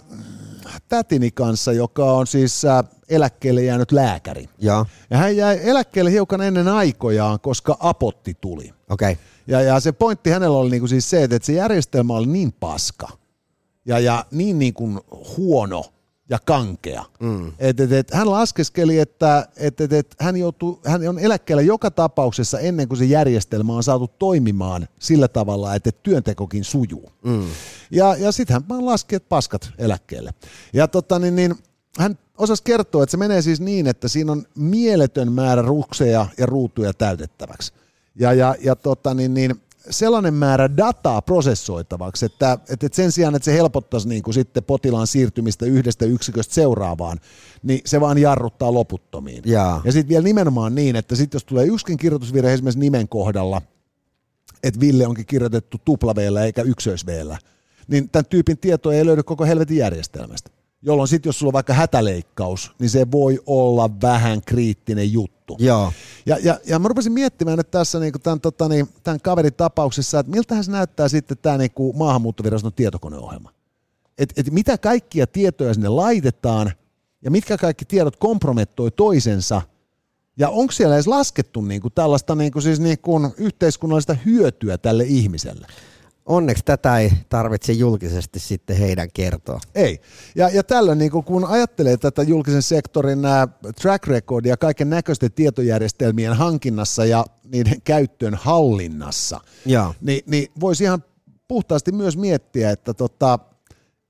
[0.89, 4.49] tätini kanssa, joka on siis äh, eläkkeelle jäänyt lääkäri.
[4.59, 4.87] Ja.
[5.11, 8.71] ja hän jäi eläkkeelle hiukan ennen aikojaan, koska apotti tuli.
[8.91, 9.17] Okay.
[9.47, 13.09] Ja, ja se pointti hänellä oli niinku siis se, että se järjestelmä oli niin paska
[13.87, 15.01] ja, ja niin, niin kuin
[15.37, 15.85] huono,
[16.33, 17.05] ja kankea.
[17.21, 17.53] Mm.
[17.59, 21.91] Et, et, et, hän laskeskeli, että et, et, et, hän, joutuu, hän on eläkkeellä joka
[21.91, 27.13] tapauksessa ennen kuin se järjestelmä on saatu toimimaan sillä tavalla, että työntekokin sujuu.
[27.25, 27.47] Mm.
[27.91, 30.35] Ja, ja sitten hän vaan laski, että paskat eläkkeelle.
[30.73, 31.55] Ja tota, niin, niin,
[31.99, 36.47] hän osasi kertoa, että se menee siis niin, että siinä on mieletön määrä rukseja ja
[36.47, 37.73] ruutuja täytettäväksi.
[38.15, 39.61] Ja, ja, ja tota, niin, niin,
[39.91, 45.07] sellainen määrä dataa prosessoitavaksi, että, että sen sijaan, että se helpottaisi niin kuin sitten potilaan
[45.07, 47.19] siirtymistä yhdestä yksiköstä seuraavaan,
[47.63, 49.43] niin se vaan jarruttaa loputtomiin.
[49.47, 53.63] Ja, ja sitten vielä nimenomaan niin, että sitten jos tulee yksikin kirjoitusvirhe esimerkiksi nimen kohdalla,
[54.63, 57.39] että Ville onkin kirjoitettu tuplaveellä eikä ykkösveellä,
[57.89, 60.51] niin tämän tyypin tietoa ei löydy koko helvetin järjestelmästä
[60.83, 65.57] jolloin sitten jos sulla on vaikka hätäleikkaus, niin se voi olla vähän kriittinen juttu.
[65.59, 65.93] Joo.
[66.27, 70.19] Ja, ja, ja mä rupesin miettimään nyt tässä niin tämän, tota, niin, tämän kaverin tapauksessa,
[70.19, 73.51] että miltähän se näyttää sitten tämä niin kuin maahanmuuttoviraston tietokoneohjelma.
[74.19, 76.73] Et, et mitä kaikkia tietoja sinne laitetaan
[77.23, 79.63] ja mitkä kaikki tiedot kompromettoi toisensa
[80.37, 84.79] ja onko siellä edes laskettu niin kuin tällaista niin kuin siis niin kuin yhteiskunnallista hyötyä
[84.79, 85.67] tälle ihmiselle?
[86.27, 89.61] Onneksi tätä ei tarvitse julkisesti sitten heidän kertoa.
[89.75, 90.01] Ei.
[90.37, 93.19] Ja, ja tällöin niin kun ajattelee tätä julkisen sektorin
[93.81, 99.95] track recordia kaiken näköisten tietojärjestelmien hankinnassa ja niiden käyttöön hallinnassa, ja.
[100.01, 101.05] niin, niin voisi ihan
[101.49, 103.39] puhtaasti myös miettiä, että tota,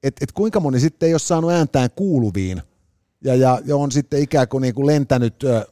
[0.02, 2.62] et, et kuinka moni sitten ei ole saanut ääntään kuuluviin
[3.24, 5.66] ja, ja, ja on sitten ikään kuin, niin kuin lentänyt ö,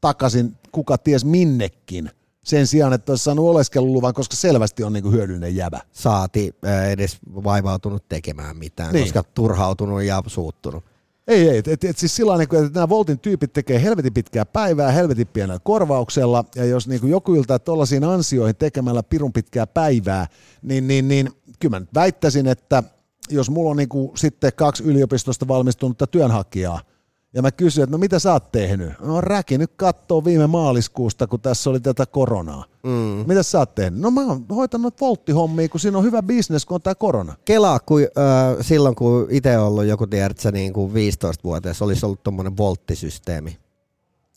[0.00, 2.10] takaisin kuka ties minnekin–
[2.44, 5.80] sen sijaan, että olisi saanut oleskeluluvan, koska selvästi on niin kuin hyödyllinen jävä.
[5.92, 6.54] Saati
[6.90, 9.04] edes vaivautunut tekemään mitään, niin.
[9.04, 10.84] koska turhautunut ja suuttunut.
[11.28, 11.62] Ei, ei.
[11.66, 16.44] Et, et siis sillä että nämä Voltin tyypit tekee helvetin pitkää päivää helvetin pienellä korvauksella,
[16.56, 20.26] ja jos niin kuin joku yltää tuollaisiin ansioihin tekemällä pirun pitkää päivää,
[20.62, 21.30] niin, niin, niin
[21.60, 22.82] kyllä mä väittäisin, että
[23.30, 26.80] jos mulla on niin kuin sitten kaksi yliopistosta valmistunutta työnhakijaa,
[27.34, 28.92] ja mä kysyin, että no mitä sä oot tehnyt?
[29.00, 32.64] No räki nyt kattoo viime maaliskuusta, kun tässä oli tätä koronaa.
[32.82, 33.24] Mm.
[33.26, 34.00] Mitä sä oot tehnyt?
[34.00, 37.34] No mä oon hoitanut volttihommia, kun siinä on hyvä bisnes, kun on tää korona.
[37.44, 42.56] Kelaa, kun, äh, silloin kun itse ollut joku, tiedätkö, niin kuin 15-vuotias, olisi ollut tuommoinen
[42.56, 43.58] volttisysteemi.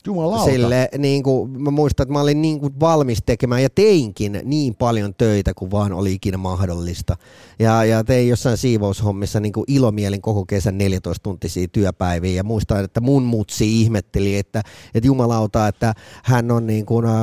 [0.07, 0.51] Jumalauta.
[0.51, 4.75] Sille, niin kuin, mä muistan, että mä olin niin kuin valmis tekemään ja teinkin niin
[4.75, 7.15] paljon töitä kuin vaan oli ikinä mahdollista.
[7.59, 12.83] Ja, ja tein jossain siivoushommissa niin kuin ilomielin koko kesän 14 tuntisia työpäiviä ja muistan,
[12.83, 14.61] että mun mutsi ihmetteli, että,
[14.93, 15.93] että jumalauta, että
[16.23, 17.13] hän on niin kuin, äh,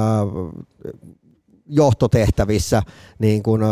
[1.70, 2.82] johtotehtävissä
[3.18, 3.62] niin kuin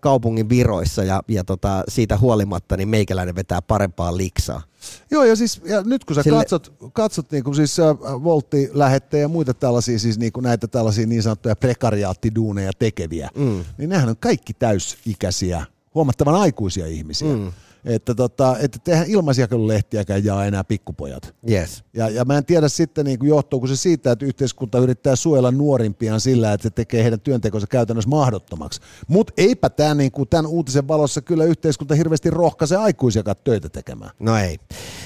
[0.00, 4.62] kaupungin viroissa ja, ja tota, siitä huolimatta niin meikäläinen vetää parempaa liksaa.
[5.10, 6.38] Joo, ja, siis, ja nyt kun sä Sille...
[6.38, 7.86] katsot, katsot niin kuin siis äh,
[8.24, 13.64] Voltti-lähettejä ja muita tällaisia, siis niin kuin näitä tällaisia niin sanottuja prekariaattiduuneja tekeviä, mm.
[13.78, 17.36] niin nehän on kaikki täysikäisiä, huomattavan aikuisia ihmisiä.
[17.36, 17.52] Mm
[17.84, 21.34] että, tota, että tehdään ilmaisjakelulehtiäkään jaa enää pikkupojat.
[21.50, 21.84] Yes.
[21.94, 25.50] Ja, ja mä en tiedä sitten, niin kuin johtuuko se siitä, että yhteiskunta yrittää suojella
[25.50, 28.80] nuorimpiaan sillä, että se tekee heidän työntekonsa käytännössä mahdottomaksi.
[29.08, 34.10] Mutta eipä tämä niin kuin tämän uutisen valossa kyllä yhteiskunta hirveästi rohkaise aikuisiakaan töitä tekemään.
[34.18, 34.58] No ei.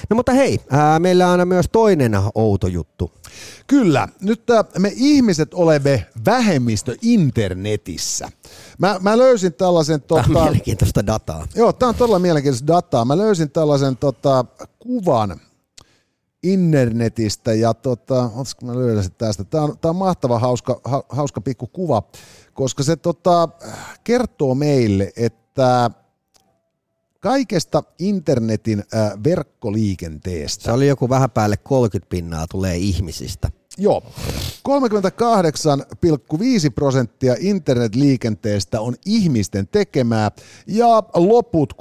[0.09, 3.11] No mutta hei, ää, meillä on myös toinen outo juttu.
[3.67, 4.43] Kyllä, nyt
[4.79, 8.29] me ihmiset olemme vähemmistö internetissä.
[8.77, 10.01] Mä, mä löysin tällaisen...
[10.01, 11.47] Tota, tämä on mielenkiintoista dataa.
[11.55, 13.05] Joo, tämä on todella mielenkiintoista dataa.
[13.05, 14.45] Mä löysin tällaisen tota,
[14.79, 15.39] kuvan
[16.43, 18.29] internetistä ja tota,
[18.63, 19.43] mä löydän tästä.
[19.43, 22.03] Tämä on, tämä on mahtava, hauska, ha, hauska pikku kuva,
[22.53, 23.49] koska se tota,
[24.03, 25.91] kertoo meille, että
[27.19, 30.63] kaikesta internetin äh, verkkoliikenteestä.
[30.63, 33.49] Se oli joku vähän päälle 30 pinnaa tulee ihmisistä.
[33.77, 34.03] Joo.
[34.69, 34.73] 38,5
[36.75, 40.31] prosenttia internetliikenteestä on ihmisten tekemää
[40.67, 41.79] ja loput 61,5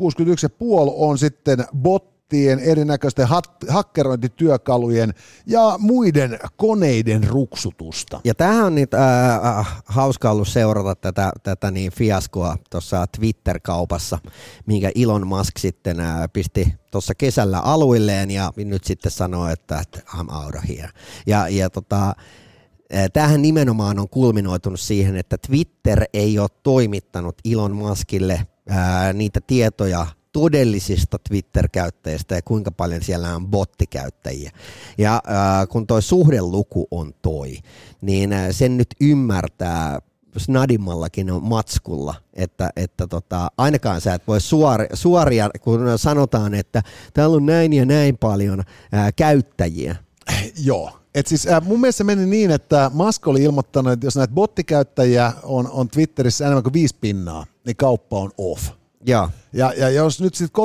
[0.97, 3.28] on sitten bot nettien, erinäköisten
[3.68, 5.14] hakkerointityökalujen
[5.47, 8.20] ja muiden koneiden ruksutusta.
[8.24, 14.18] Ja tämähän on nyt äh, äh, hauska ollut seurata tätä, tätä niin fiaskoa tuossa Twitter-kaupassa,
[14.66, 20.01] minkä Elon Musk sitten äh, pisti tuossa kesällä aluilleen ja nyt sitten sanoo, että, että
[20.14, 20.91] I'm out of here.
[21.26, 27.76] Ja, ja tota, äh, Tämähän nimenomaan on kulminoitunut siihen, että Twitter ei ole toimittanut Elon
[27.76, 34.51] Muskille ää, niitä tietoja todellisista Twitter-käyttäjistä ja kuinka paljon siellä on bottikäyttäjiä.
[34.99, 37.59] Ja äh, kun toi suhdeluku on toi,
[38.01, 39.99] niin äh, sen nyt ymmärtää
[40.37, 46.83] snadimmallakin on matskulla, että, että tota, ainakaan sä et voi suori, suoria, kun sanotaan, että
[47.14, 48.62] täällä on näin ja näin paljon
[48.93, 49.97] ää, äh, käyttäjiä.
[50.64, 54.16] Joo, et siis, äh, mun mielestä se meni niin, että Musk oli ilmoittanut, että jos
[54.16, 58.82] näitä bottikäyttäjiä on, on Twitterissä enemmän kuin viisi pinnaa, niin kauppa on off.
[59.07, 60.62] Ja, ja, ja jos nyt sitten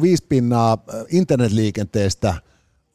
[0.00, 2.34] 38,5 pinnaa äh, internetliikenteestä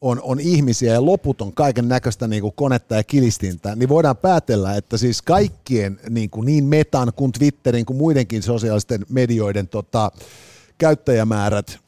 [0.00, 4.76] on, on ihmisiä ja loput on kaiken näköistä niin konetta ja kilistintä, niin voidaan päätellä,
[4.76, 10.12] että siis kaikkien niin, kuin niin metan kuin Twitterin kuin muidenkin sosiaalisten medioiden tota,
[10.78, 11.78] käyttäjämäärät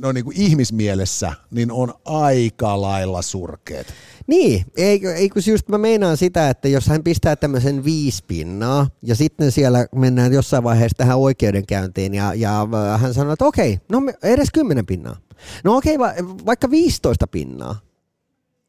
[0.00, 3.86] no niin kuin ihmismielessä, niin on aika lailla surkeet.
[4.26, 9.14] Niin, eikö, eikö just mä meinaan sitä, että jos hän pistää tämmöisen viisi pinnaa ja
[9.14, 14.02] sitten siellä mennään jossain vaiheessa tähän oikeudenkäyntiin ja, ja äh, hän sanoo, että okei, no
[14.22, 15.16] edes kymmenen pinnaa.
[15.64, 16.12] No okei, va,
[16.46, 17.80] vaikka 15 pinnaa.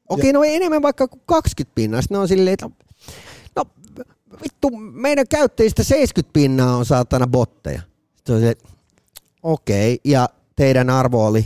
[0.10, 0.34] Okei, ja.
[0.34, 2.02] no enemmän vaikka 20 pinnaa.
[2.02, 2.70] Sitten ne on silleen, että
[3.56, 3.66] no
[4.44, 7.82] vittu, meidän käyttäjistä 70 pinnaa on saatana botteja.
[8.16, 8.56] Sitten on se,
[9.44, 10.30] okei, ja
[10.60, 11.46] teidän arvo oli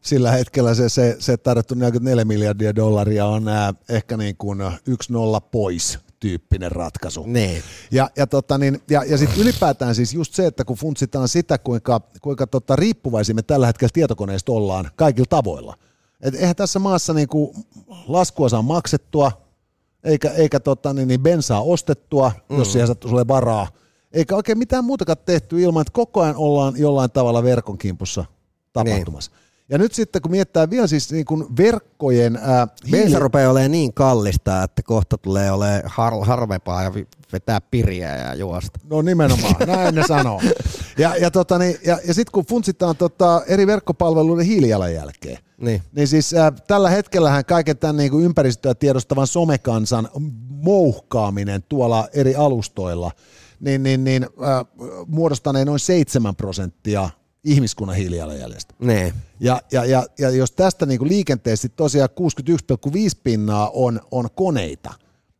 [0.00, 5.12] sillä hetkellä se, se, se tarjottu 44 miljardia dollaria on ää, ehkä niin kuin yksi
[5.12, 7.24] nolla pois tyyppinen ratkaisu.
[7.26, 7.62] Niin.
[7.90, 11.58] Ja, ja, tota niin, ja, ja sitten ylipäätään siis just se, että kun funtsitaan sitä,
[11.58, 15.76] kuinka, kuinka tota riippuvaisia me tällä hetkellä tietokoneista ollaan kaikilla tavoilla.
[16.20, 17.56] Et eihän tässä maassa niin kuin
[18.08, 19.32] laskua saa maksettua,
[20.04, 22.58] eikä, eikä tota niin, niin bensaa ostettua, mm.
[22.58, 23.68] jos siihen sattuu sulle varaa,
[24.14, 28.24] eikä oikein mitään muutakaan tehty ilman, että koko ajan ollaan jollain tavalla verkon kimpussa
[28.72, 29.30] tapahtumassa.
[29.30, 29.44] Niin.
[29.68, 32.38] Ja nyt sitten kun miettää vielä siis niin kuin verkkojen...
[32.42, 32.98] Ää, hiili...
[32.98, 36.92] Bensa rupeaa olemaan niin kallista, että kohta tulee olemaan har- harvempaa ja
[37.32, 38.80] vetää piriä ja juosta.
[38.90, 40.40] No nimenomaan, näin ne sanoo.
[40.98, 46.08] Ja, ja, tota, niin, ja, ja sitten kun funtsitaan tota, eri verkkopalveluiden hiilijalanjälkeen, niin, niin
[46.08, 50.08] siis äh, tällä hetkellähän kaiken tämän niin kuin ympäristöä tiedostavan somekansan
[50.48, 53.10] mouhkaaminen tuolla eri alustoilla,
[53.60, 54.66] niin, niin, niin äh,
[55.06, 57.10] muodostaneen noin 7 prosenttia
[57.44, 58.74] ihmiskunnan hiilijalanjäljestä.
[58.78, 59.12] Nee.
[59.40, 62.08] Ja, ja, ja, ja jos tästä niin liikenteessä tosiaan
[62.90, 64.94] 61,5 pinnaa on, on koneita,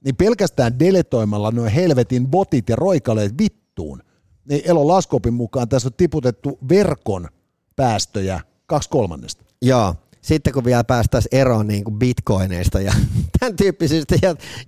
[0.04, 4.02] niin pelkästään deletoimalla noin helvetin botit ja roikaleet vittuun,
[4.48, 7.28] niin Elon laskuopin mukaan tässä on tiputettu verkon
[7.76, 9.44] päästöjä kaksi kolmannesta.
[9.62, 9.94] Joo,
[10.24, 12.92] sitten kun vielä päästäisiin eroon niin kuin bitcoineista ja
[13.40, 14.16] tämän tyyppisistä,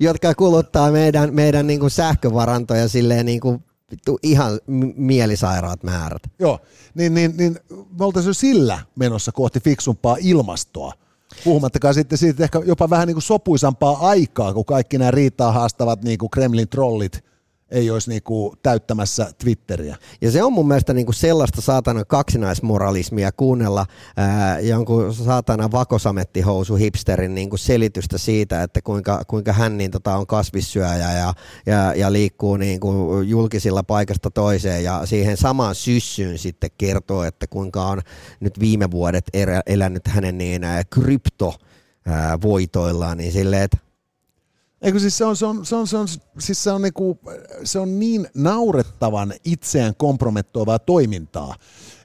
[0.00, 3.62] jotka kuluttaa meidän, meidän niin kuin sähkövarantoja silleen niin kuin
[4.22, 4.60] ihan
[4.96, 6.22] mielisairaat määrät.
[6.38, 6.60] Joo,
[6.94, 7.58] niin, niin, niin
[7.98, 10.92] me oltaisiin sillä menossa kohti fiksumpaa ilmastoa.
[11.44, 16.02] Puhumattakaan sitten siitä ehkä jopa vähän niin kuin sopuisampaa aikaa, kun kaikki nämä riitaa haastavat
[16.02, 17.24] niin kuin Kremlin trollit
[17.70, 19.96] ei olisi niinku täyttämässä Twitteriä.
[20.20, 23.86] Ja se on mun mielestä niinku sellaista saatana kaksinaismoralismia kuunnella
[24.16, 30.26] ää, jonkun saatana vakosamettihousu hipsterin niinku selitystä siitä, että kuinka, kuinka hän niin tota, on
[30.26, 31.34] kasvissyöjä ja,
[31.66, 37.86] ja, ja liikkuu niinku julkisilla paikasta toiseen ja siihen samaan syssyyn sitten kertoo, että kuinka
[37.86, 38.02] on
[38.40, 41.54] nyt viime vuodet erä, elänyt hänen niin krypto
[42.42, 43.85] voitoillaan, niin silleen, että
[44.82, 46.08] Eikö siis se on, se on, se on, se on,
[46.38, 47.18] siis se on, niinku,
[47.64, 51.54] se on niin naurettavan itseään kompromettoivaa toimintaa,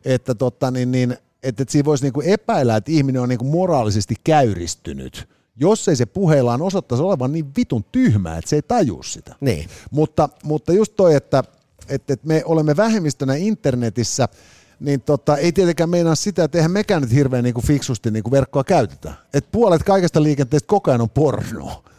[0.06, 1.12] että totta, niin, niin,
[1.44, 6.06] että, että siinä voisi niinku epäillä, että ihminen on niinku moraalisesti käyristynyt, jos ei se
[6.06, 9.36] puheillaan osoittaisi olevan niin vitun tyhmää, että se ei taju sitä.
[9.42, 9.70] Niin.
[9.92, 11.44] Mutta, mutta just toi, että,
[11.90, 14.28] että, että me olemme vähemmistönä internetissä,
[14.80, 18.24] niin tota, ei tietenkään meinaa sitä, että eihän mekään nyt hirveän niin kuin fiksusti niin
[18.24, 19.14] kuin verkkoa käytetä.
[19.34, 21.91] Et puolet kaikesta liikenteestä koko ajan on pornoa.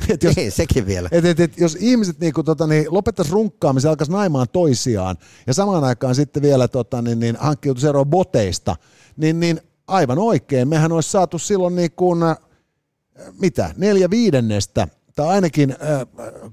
[0.08, 1.08] Et jos, niin, sekin vielä.
[1.12, 5.16] Et, et, et, jos ihmiset niinku, tota, niin, lopettaisi runkkaamisen, alkaisi naimaan toisiaan
[5.46, 8.76] ja samaan aikaan sitten vielä tota, niin, niin, hankkiutuisi eroon boteista,
[9.16, 12.36] niin, niin aivan oikein, mehän olisi saatu silloin niin kuin, äh,
[13.40, 15.78] mitä, neljä viidennestä tai ainakin äh,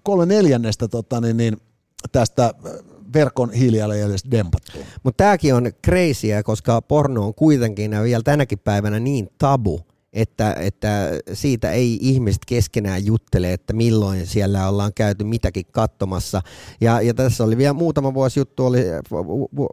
[0.04, 1.58] kolme neljännestä tota, niin, niin,
[2.12, 2.72] tästä äh,
[3.14, 4.72] verkon hiilijalanjäljestä dempattu.
[5.04, 9.82] Mutta tämäkin on crazyä, koska porno on kuitenkin vielä tänäkin päivänä niin tabu,
[10.14, 16.42] että, että siitä ei ihmiset keskenään juttele, että milloin siellä ollaan käyty mitäkin katsomassa.
[16.82, 18.80] Ja, ja tässä oli vielä muutama vuosi, juttu oli,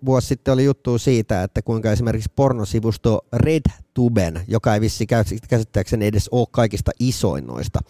[0.05, 5.07] vuosi sitten oli juttu siitä, että kuinka esimerkiksi pornosivusto RedTuben, joka ei vissi
[5.49, 7.81] käsittääkseni edes ole kaikista isoin noista,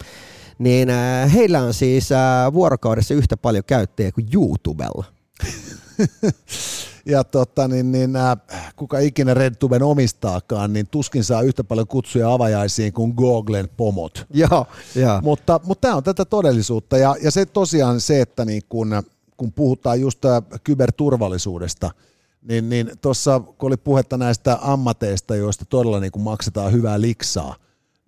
[0.59, 5.05] niin äh, heillä on siis äh, vuorokaudessa yhtä paljon käyttäjiä kuin YouTubella.
[7.05, 8.37] ja tota, niin, niin, äh,
[8.75, 14.25] kuka ikinä RedTuben omistaakaan, niin tuskin saa yhtä paljon kutsuja avajaisiin kuin Googlen pomot.
[14.33, 15.21] Joo, joo.
[15.21, 19.03] Mutta, mutta tämä on tätä todellisuutta ja, ja se tosiaan se, että niin kun,
[19.37, 21.91] kun puhutaan just äh, kyberturvallisuudesta,
[22.41, 27.55] niin, niin tuossa kun oli puhetta näistä ammateista, joista todella niin kuin maksetaan hyvää liksaa,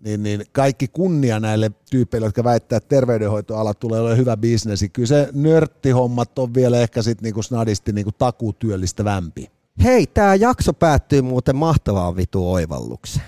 [0.03, 4.89] niin, niin kaikki kunnia näille tyypeille, jotka väittää, että terveydenhoitoala tulee olemaan hyvä bisnesi.
[4.89, 9.51] Kyllä se nörttihommat on vielä ehkä sitten niinku snadisti niinku takutyöllistävämpi.
[9.83, 13.25] Hei, tämä jakso päättyy muuten mahtavaan vitu oivallukseen.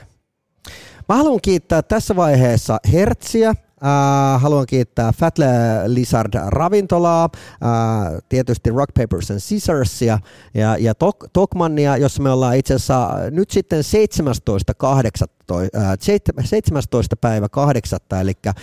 [1.10, 3.56] Mä haluan kiittää tässä vaiheessa Hertsiä,
[3.86, 5.36] Äh, haluan kiittää Fat
[5.88, 7.30] Lizard ravintolaa,
[7.64, 10.20] äh, tietysti Rock Papers and Scissorsia
[10.54, 14.74] ja, ja Tok, Tokmannia, jossa me ollaan itse asiassa nyt sitten 17.
[14.74, 15.26] 18,
[15.78, 15.98] äh,
[16.44, 17.16] 17.
[17.16, 18.00] päivä 8.
[18.22, 18.56] eli äh,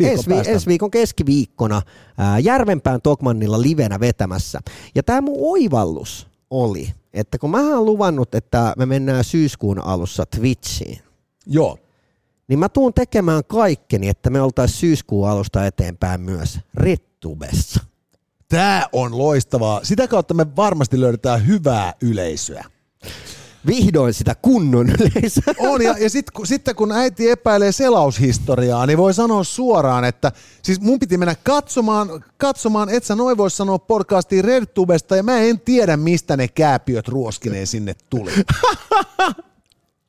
[0.00, 4.60] ensi, vi, ensi viikon keskiviikkona äh, Järvenpään Tokmannilla livenä vetämässä.
[4.94, 10.26] Ja tämä mun oivallus oli, että kun mä oon luvannut, että me mennään syyskuun alussa
[10.26, 10.98] Twitchiin,
[11.46, 11.78] Joo
[12.48, 17.80] niin mä tuun tekemään kaikkeni, että me oltaisiin syyskuun alusta eteenpäin myös Rettubessa.
[18.48, 19.80] Tämä on loistavaa.
[19.82, 22.64] Sitä kautta me varmasti löydetään hyvää yleisöä.
[23.66, 25.54] Vihdoin sitä kunnon yleisöä.
[25.58, 30.32] On, ja, ja sitten sit, kun äiti epäilee selaushistoriaa, niin voi sanoa suoraan, että
[30.62, 35.38] siis mun piti mennä katsomaan, katsomaan et sä noin vois sanoa podcastiin RedTubesta, ja mä
[35.38, 38.30] en tiedä, mistä ne kääpiöt ruoskineen sinne tuli.